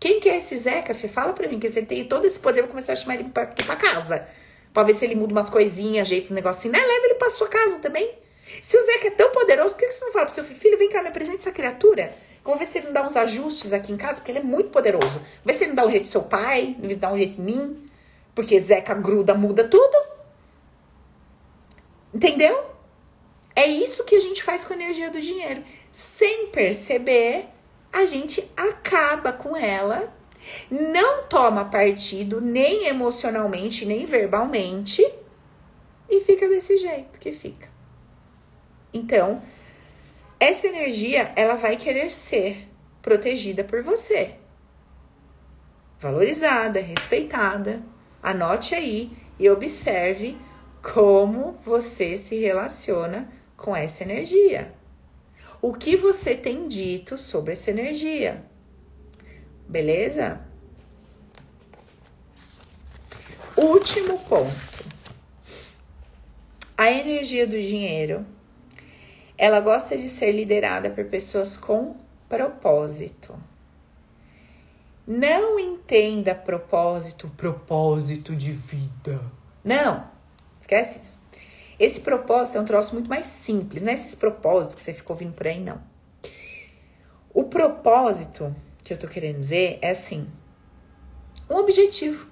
[0.00, 1.06] Quem que é esse Zeca, Fê?
[1.06, 3.46] Fala pra mim, que você tem todo esse poder, vou começar a chamar ele pra,
[3.46, 4.26] pra casa.
[4.74, 6.72] Pra ver se ele muda umas coisinhas, jeitos, negocinho.
[6.72, 6.80] Né?
[6.80, 8.12] Leva ele pra sua casa também.
[8.60, 10.78] Se o Zeca é tão poderoso, por que você não fala pro seu filho, filho,
[10.78, 12.12] vem cá, me apresente essa criatura?
[12.42, 14.70] Vamos ver se ele não dá uns ajustes aqui em casa, porque ele é muito
[14.70, 15.22] poderoso.
[15.44, 17.44] Vê se ele não dá um jeito do seu pai, de dar um jeito em
[17.44, 17.86] mim.
[18.34, 19.96] Porque Zeca gruda, muda tudo.
[22.12, 22.77] Entendeu?
[23.58, 25.64] É isso que a gente faz com a energia do dinheiro.
[25.90, 27.48] Sem perceber,
[27.92, 30.14] a gente acaba com ela,
[30.70, 35.04] não toma partido, nem emocionalmente, nem verbalmente,
[36.08, 37.68] e fica desse jeito que fica.
[38.94, 39.42] Então,
[40.38, 42.68] essa energia, ela vai querer ser
[43.02, 44.36] protegida por você.
[45.98, 47.82] Valorizada, respeitada.
[48.22, 50.38] Anote aí e observe
[50.80, 54.72] como você se relaciona com essa energia.
[55.60, 58.42] O que você tem dito sobre essa energia?
[59.68, 60.40] Beleza?
[63.56, 64.86] Último ponto.
[66.76, 68.24] A energia do dinheiro,
[69.36, 71.96] ela gosta de ser liderada por pessoas com
[72.28, 73.36] propósito.
[75.04, 79.20] Não entenda propósito, propósito de vida.
[79.64, 80.08] Não,
[80.60, 81.18] esquece isso.
[81.78, 85.14] Esse propósito é um troço muito mais simples, não é esses propósitos que você ficou
[85.14, 85.80] ouvindo por aí, não.
[87.32, 90.26] O propósito que eu tô querendo dizer é assim:
[91.48, 92.26] um objetivo.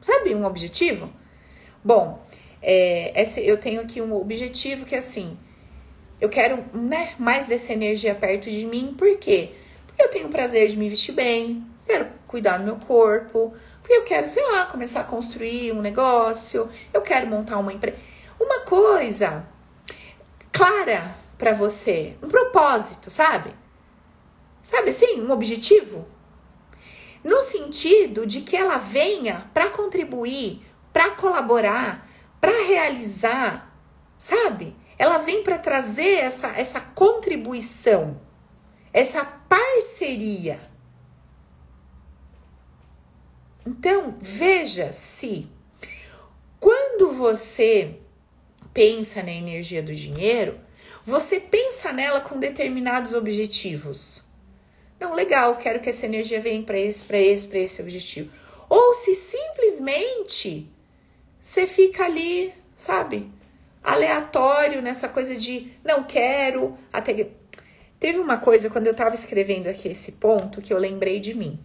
[0.00, 1.10] Sabe um objetivo?
[1.82, 2.22] Bom,
[2.62, 5.38] é, eu tenho aqui um objetivo que é assim:
[6.20, 9.52] eu quero né, mais dessa energia perto de mim, por quê?
[9.86, 13.54] Porque eu tenho o prazer de me vestir bem, quero cuidar do meu corpo,
[13.90, 17.98] porque eu quero, sei lá, começar a construir um negócio, eu quero montar uma empresa.
[18.38, 19.44] Uma coisa
[20.52, 23.52] clara para você, um propósito, sabe?
[24.62, 26.06] Sabe assim, um objetivo?
[27.24, 32.08] No sentido de que ela venha para contribuir, para colaborar,
[32.40, 33.74] para realizar,
[34.16, 34.76] sabe?
[34.96, 38.20] Ela vem para trazer essa, essa contribuição,
[38.92, 40.69] essa parceria.
[43.70, 45.46] Então, veja se
[46.58, 47.94] quando você
[48.74, 50.58] pensa na energia do dinheiro,
[51.06, 54.24] você pensa nela com determinados objetivos.
[54.98, 58.32] Não, legal, quero que essa energia venha para esse, para esse, para esse objetivo.
[58.68, 60.68] Ou se simplesmente
[61.40, 63.30] você fica ali, sabe,
[63.84, 67.28] aleatório nessa coisa de não quero, até
[68.00, 71.60] Teve uma coisa quando eu estava escrevendo aqui esse ponto que eu lembrei de mim.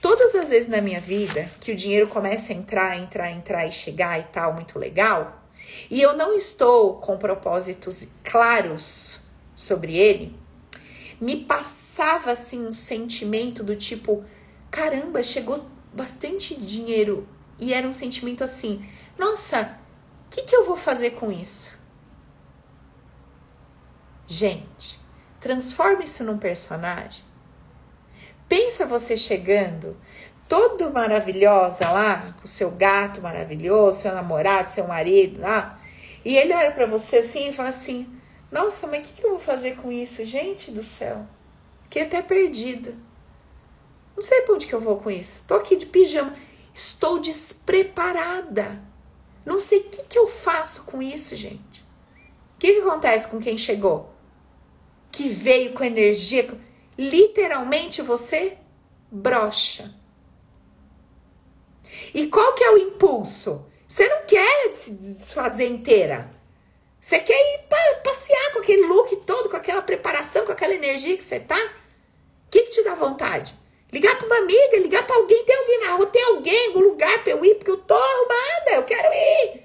[0.00, 3.72] Todas as vezes na minha vida que o dinheiro começa a entrar, entrar, entrar e
[3.72, 5.42] chegar e tal, muito legal,
[5.90, 9.20] e eu não estou com propósitos claros
[9.54, 10.38] sobre ele,
[11.20, 14.24] me passava assim um sentimento do tipo:
[14.70, 17.26] caramba, chegou bastante dinheiro.
[17.58, 18.88] E era um sentimento assim:
[19.18, 19.78] nossa,
[20.26, 21.76] o que, que eu vou fazer com isso?
[24.26, 25.00] Gente,
[25.40, 27.24] transforme isso num personagem.
[28.48, 29.96] Pensa você chegando,
[30.48, 35.78] todo maravilhosa lá, com seu gato maravilhoso, seu namorado, seu marido lá,
[36.24, 38.08] e ele olha para você assim e fala assim:
[38.50, 40.24] Nossa, mas o que, que eu vou fazer com isso?
[40.24, 41.26] Gente do céu,
[41.84, 42.94] fiquei até perdido.
[44.16, 45.44] Não sei pra onde que eu vou com isso.
[45.46, 46.34] Tô aqui de pijama.
[46.74, 48.82] Estou despreparada.
[49.46, 51.80] Não sei o que, que eu faço com isso, gente.
[52.56, 54.12] O que, que acontece com quem chegou?
[55.12, 56.48] Que veio com energia.
[56.98, 58.58] Literalmente você
[59.10, 59.94] brocha.
[62.12, 63.64] E qual que é o impulso?
[63.86, 66.30] Você não quer se desfazer inteira.
[67.00, 67.68] Você quer ir
[68.02, 71.58] passear com aquele look todo, com aquela preparação, com aquela energia que você tá?
[72.46, 73.54] O que, que te dá vontade?
[73.92, 77.22] Ligar para uma amiga, ligar para alguém, tem alguém na rua, tem alguém, algum lugar
[77.22, 79.62] para eu ir, porque eu tô arrumada, eu quero ir.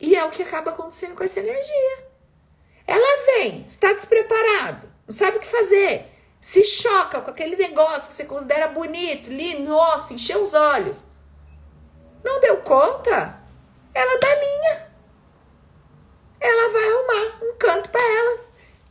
[0.00, 2.06] E é o que acaba acontecendo com essa energia.
[2.86, 6.11] Ela vem, está despreparado, não sabe o que fazer,
[6.42, 11.04] se choca com aquele negócio que você considera bonito, lindo, nossa, encheu os olhos.
[12.24, 13.40] Não deu conta?
[13.94, 14.92] Ela dá linha.
[16.40, 18.40] Ela vai arrumar um canto para ela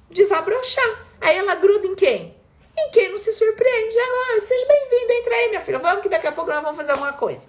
[0.09, 1.05] desabrochar.
[1.19, 2.41] Aí ela gruda em quem?
[2.77, 5.79] E quem não se surpreende, ah, seja bem-vinda, entra aí, minha filha.
[5.79, 7.47] Vamos que daqui a pouco nós vamos fazer alguma coisa.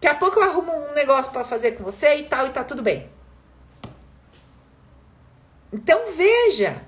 [0.00, 2.62] Daqui a pouco eu arrumo um negócio para fazer com você e tal, e tá
[2.62, 3.10] tudo bem.
[5.72, 6.86] Então veja,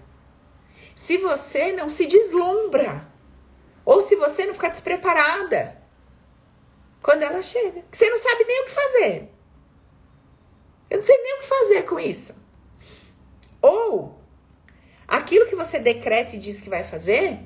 [0.94, 3.08] se você não se deslumbra,
[3.84, 5.82] ou se você não ficar despreparada
[7.02, 9.30] quando ela chega, que você não sabe nem o que fazer.
[10.88, 12.34] Eu não sei nem o que fazer com isso.
[13.60, 14.18] Ou
[15.06, 17.40] aquilo que você decreta e diz que vai fazer,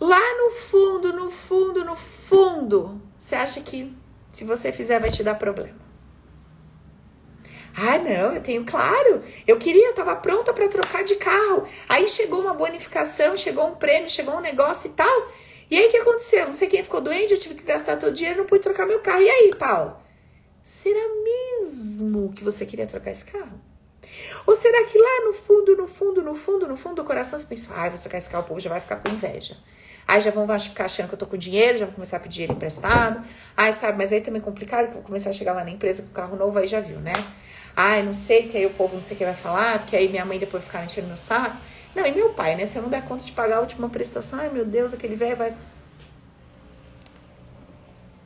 [0.00, 3.96] lá no fundo, no fundo, no fundo, você acha que
[4.32, 5.85] se você fizer vai te dar problema.
[7.76, 9.22] Ah, não, eu tenho claro.
[9.46, 11.64] Eu queria, eu tava pronta para trocar de carro.
[11.86, 15.28] Aí chegou uma bonificação, chegou um prêmio, chegou um negócio e tal.
[15.70, 16.46] E aí o que aconteceu?
[16.46, 18.86] Não sei quem ficou doente, eu tive que gastar todo o dinheiro, não pude trocar
[18.86, 19.20] meu carro.
[19.20, 19.96] E aí, Paulo?
[20.64, 23.60] Será mesmo que você queria trocar esse carro?
[24.46, 27.44] Ou será que lá no fundo, no fundo, no fundo, no fundo do coração você
[27.44, 29.56] pensa, ah, vou trocar esse carro, o povo já vai ficar com inveja.
[30.08, 32.34] Aí já vão ficar achando que eu tô com dinheiro, já vou começar a pedir
[32.34, 33.26] dinheiro emprestado.
[33.56, 35.70] Ai, sabe, mas aí também é complicado, que eu vou começar a chegar lá na
[35.70, 37.12] empresa com carro novo, aí já viu, né?
[37.76, 40.08] Ai, não sei, porque aí o povo não sei o que vai falar, porque aí
[40.08, 41.58] minha mãe depois ficar enchendo meu saco.
[41.94, 42.64] Não, e meu pai, né?
[42.64, 45.36] Se eu não der conta de pagar a última prestação, ai meu Deus, aquele velho
[45.36, 45.54] vai.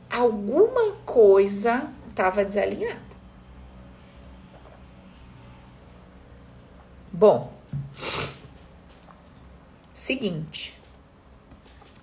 [0.09, 3.11] Alguma coisa tava desalinhada.
[7.11, 7.53] Bom,
[9.93, 10.79] seguinte,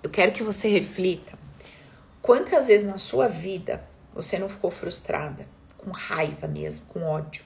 [0.03, 1.33] eu quero que você reflita
[2.21, 3.83] quantas vezes na sua vida
[4.13, 5.47] você não ficou frustrada,
[5.79, 7.43] com raiva mesmo, com ódio,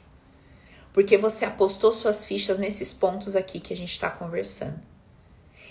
[0.91, 4.79] porque você apostou suas fichas nesses pontos aqui que a gente está conversando.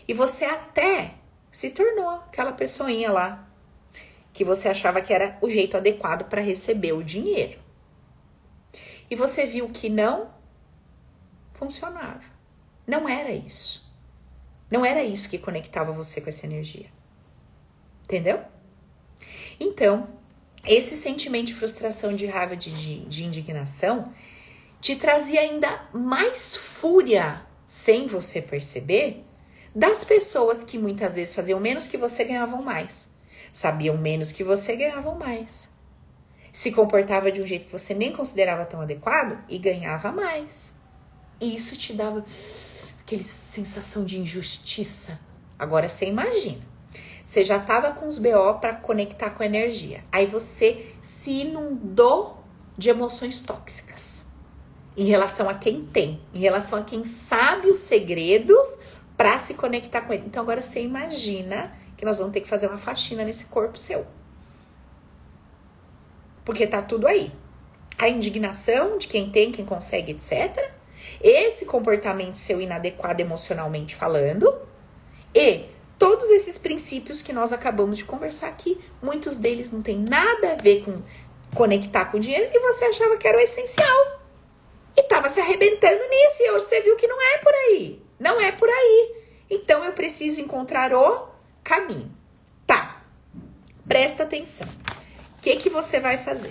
[0.06, 1.14] E você até
[1.50, 3.48] se tornou aquela pessoinha lá
[4.32, 7.60] que você achava que era o jeito adequado para receber o dinheiro.
[9.10, 10.32] E você viu que não
[11.52, 12.24] funcionava.
[12.86, 13.88] Não era isso.
[14.70, 16.86] Não era isso que conectava você com essa energia.
[18.04, 18.42] Entendeu?
[19.60, 20.08] Então,
[20.64, 24.12] esse sentimento de frustração, de raiva, de, de, de indignação,
[24.80, 29.24] te trazia ainda mais fúria, sem você perceber,
[29.74, 33.08] das pessoas que muitas vezes faziam menos que você ganhavam mais.
[33.52, 35.70] Sabiam menos que você ganhavam mais.
[36.52, 40.74] Se comportava de um jeito que você nem considerava tão adequado e ganhava mais.
[41.40, 42.24] E isso te dava
[43.00, 45.18] aquela sensação de injustiça.
[45.58, 46.71] Agora você imagina.
[47.32, 50.04] Você já estava com os BO para conectar com a energia.
[50.12, 52.44] Aí você se inundou
[52.76, 54.26] de emoções tóxicas
[54.94, 58.78] em relação a quem tem, em relação a quem sabe os segredos
[59.16, 60.24] para se conectar com ele.
[60.26, 64.06] Então agora você imagina que nós vamos ter que fazer uma faxina nesse corpo seu.
[66.44, 67.32] Porque tá tudo aí.
[67.96, 70.70] A indignação de quem tem, quem consegue, etc
[71.20, 74.60] esse comportamento seu inadequado emocionalmente falando
[75.34, 75.71] e
[76.02, 80.56] todos esses princípios que nós acabamos de conversar aqui, muitos deles não tem nada a
[80.56, 81.00] ver com
[81.54, 84.20] conectar com dinheiro e você achava que era o essencial.
[84.96, 88.02] E tava se arrebentando nisso e hoje você viu que não é por aí.
[88.18, 89.14] Não é por aí.
[89.48, 91.28] Então eu preciso encontrar o
[91.62, 92.10] caminho.
[92.66, 93.00] Tá.
[93.86, 94.66] Presta atenção.
[95.38, 96.50] O que, que você vai fazer?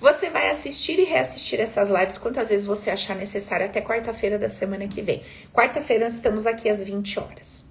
[0.00, 4.48] Você vai assistir e reassistir essas lives quantas vezes você achar necessário até quarta-feira da
[4.48, 5.22] semana que vem.
[5.52, 7.67] Quarta-feira nós estamos aqui às 20 horas.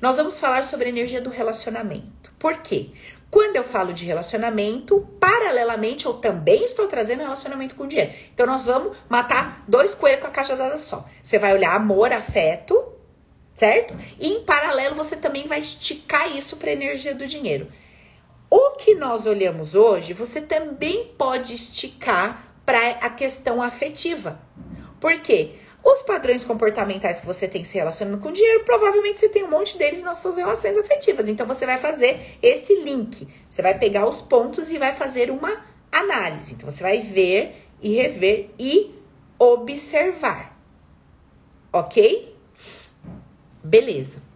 [0.00, 2.32] Nós vamos falar sobre a energia do relacionamento.
[2.38, 2.90] Por quê?
[3.30, 8.12] Quando eu falo de relacionamento, paralelamente eu também estou trazendo relacionamento com dinheiro.
[8.32, 11.06] Então nós vamos matar dois coelhos com a caixa dada só.
[11.22, 12.82] Você vai olhar amor, afeto,
[13.54, 13.94] certo?
[14.18, 17.70] E em paralelo você também vai esticar isso para a energia do dinheiro.
[18.50, 24.40] O que nós olhamos hoje, você também pode esticar para a questão afetiva.
[24.98, 25.56] Por quê?
[25.90, 29.78] Os padrões comportamentais que você tem se relacionando com dinheiro, provavelmente você tem um monte
[29.78, 31.26] deles nas suas relações afetivas.
[31.28, 33.26] Então você vai fazer esse link.
[33.48, 36.52] Você vai pegar os pontos e vai fazer uma análise.
[36.52, 38.94] Então você vai ver e rever e
[39.38, 40.60] observar.
[41.72, 42.36] Ok?
[43.64, 44.27] Beleza.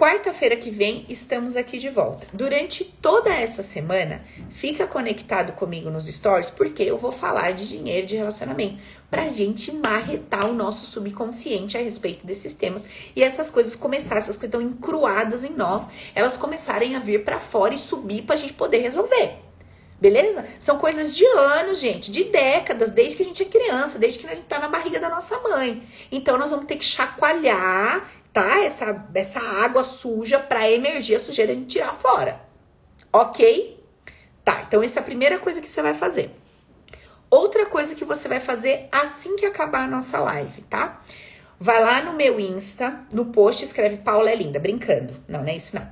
[0.00, 2.26] Quarta-feira que vem estamos aqui de volta.
[2.32, 8.06] Durante toda essa semana, fica conectado comigo nos stories, porque eu vou falar de dinheiro
[8.06, 8.78] de relacionamento,
[9.10, 14.38] pra gente marretar o nosso subconsciente a respeito desses temas e essas coisas começar, essas
[14.38, 18.54] coisas estão encruadas em nós, elas começarem a vir para fora e subir pra gente
[18.54, 19.34] poder resolver.
[20.00, 20.46] Beleza?
[20.58, 24.26] São coisas de anos, gente, de décadas, desde que a gente é criança, desde que
[24.26, 25.82] a gente tá na barriga da nossa mãe.
[26.10, 28.64] Então nós vamos ter que chacoalhar tá?
[28.64, 32.40] Essa, essa água suja para emergir a sujeira de tirar fora.
[33.12, 33.78] Ok?
[34.44, 36.34] Tá, então essa é a primeira coisa que você vai fazer.
[37.28, 41.00] Outra coisa que você vai fazer assim que acabar a nossa live, tá?
[41.58, 45.14] Vai lá no meu Insta, no post, escreve Paula é linda, brincando.
[45.28, 45.86] Não, não é isso não.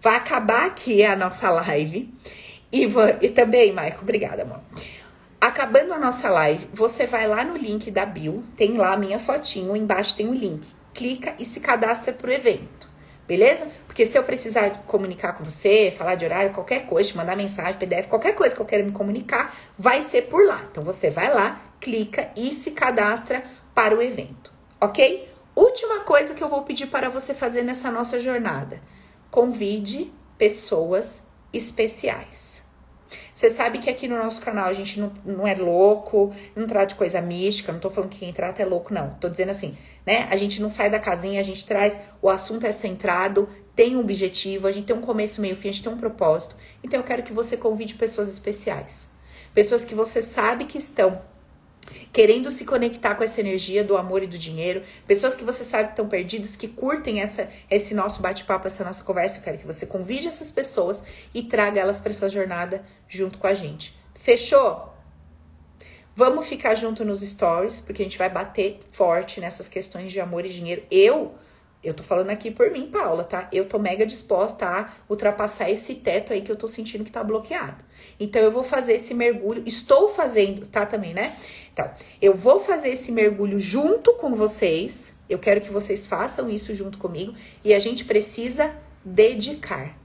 [0.00, 2.12] Vai acabar aqui a nossa live.
[2.72, 2.88] E,
[3.20, 4.60] e também, Maico, obrigada, amor.
[5.40, 9.18] Acabando a nossa live, você vai lá no link da Bill, tem lá a minha
[9.18, 10.64] fotinho, embaixo tem o link
[10.94, 12.88] clica e se cadastra para o evento,
[13.26, 13.66] beleza?
[13.86, 17.78] Porque se eu precisar comunicar com você, falar de horário, qualquer coisa, te mandar mensagem,
[17.78, 20.64] PDF, qualquer coisa que eu quero me comunicar, vai ser por lá.
[20.70, 25.28] Então você vai lá, clica e se cadastra para o evento, ok?
[25.54, 28.80] Última coisa que eu vou pedir para você fazer nessa nossa jornada:
[29.30, 31.22] convide pessoas
[31.52, 32.62] especiais.
[33.34, 36.86] Você sabe que aqui no nosso canal a gente não, não é louco, não trata
[36.86, 39.14] de coisa mística, não tô falando que quem trata é louco, não.
[39.14, 39.76] Tô dizendo assim,
[40.06, 40.28] né?
[40.30, 44.00] A gente não sai da casinha, a gente traz, o assunto é centrado, tem um
[44.00, 46.56] objetivo, a gente tem um começo, meio, fim, a gente tem um propósito.
[46.82, 49.08] Então eu quero que você convide pessoas especiais.
[49.54, 51.22] Pessoas que você sabe que estão
[52.12, 55.86] querendo se conectar com essa energia do amor e do dinheiro, pessoas que você sabe
[55.86, 59.38] que estão perdidas, que curtem essa, esse nosso bate-papo, essa nossa conversa.
[59.38, 61.02] Eu quero que você convide essas pessoas
[61.34, 63.96] e traga elas para essa jornada junto com a gente.
[64.14, 64.91] Fechou?
[66.14, 70.44] Vamos ficar junto nos stories, porque a gente vai bater forte nessas questões de amor
[70.44, 70.82] e dinheiro.
[70.90, 71.32] Eu,
[71.82, 73.48] eu tô falando aqui por mim, Paula, tá?
[73.50, 77.24] Eu tô mega disposta a ultrapassar esse teto aí que eu tô sentindo que tá
[77.24, 77.82] bloqueado.
[78.20, 81.34] Então eu vou fazer esse mergulho, estou fazendo, tá também, né?
[81.72, 81.90] Então,
[82.20, 85.14] eu vou fazer esse mergulho junto com vocês.
[85.30, 87.34] Eu quero que vocês façam isso junto comigo
[87.64, 89.96] e a gente precisa dedicar.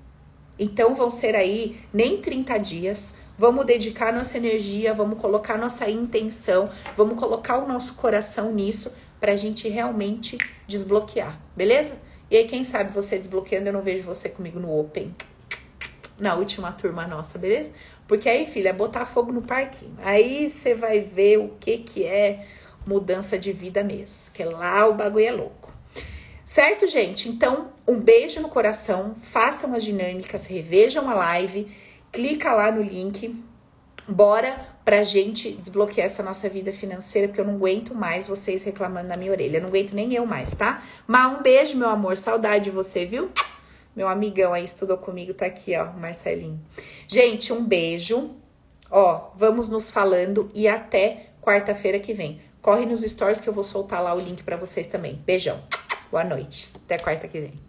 [0.57, 6.71] Então vão ser aí nem 30 dias, Vamos dedicar nossa energia, vamos colocar nossa intenção,
[6.95, 11.97] vamos colocar o nosso coração nisso para a gente realmente desbloquear, beleza?
[12.31, 15.15] E aí, quem sabe você desbloqueando, eu não vejo você comigo no Open,
[16.17, 17.69] na última turma nossa, beleza?
[18.07, 19.95] Porque aí, filha, é botar fogo no parquinho.
[20.01, 22.43] Aí você vai ver o que que é
[22.87, 25.71] mudança de vida mesmo, que lá o bagulho é louco.
[26.43, 27.29] Certo, gente?
[27.29, 31.67] Então, um beijo no coração, façam as dinâmicas, revejam a live
[32.11, 33.35] clica lá no link,
[34.07, 39.09] bora pra gente desbloquear essa nossa vida financeira, porque eu não aguento mais vocês reclamando
[39.09, 39.57] na minha orelha.
[39.57, 40.81] Eu não aguento nem eu mais, tá?
[41.05, 42.17] Mas um beijo, meu amor.
[42.17, 43.29] Saudade de você, viu?
[43.95, 46.59] Meu amigão aí estudou comigo, tá aqui, ó, Marcelinho.
[47.07, 48.35] Gente, um beijo.
[48.89, 52.39] Ó, vamos nos falando e até quarta-feira que vem.
[52.61, 55.21] Corre nos stories que eu vou soltar lá o link para vocês também.
[55.25, 55.61] Beijão.
[56.09, 56.69] Boa noite.
[56.75, 57.66] Até quarta que vem.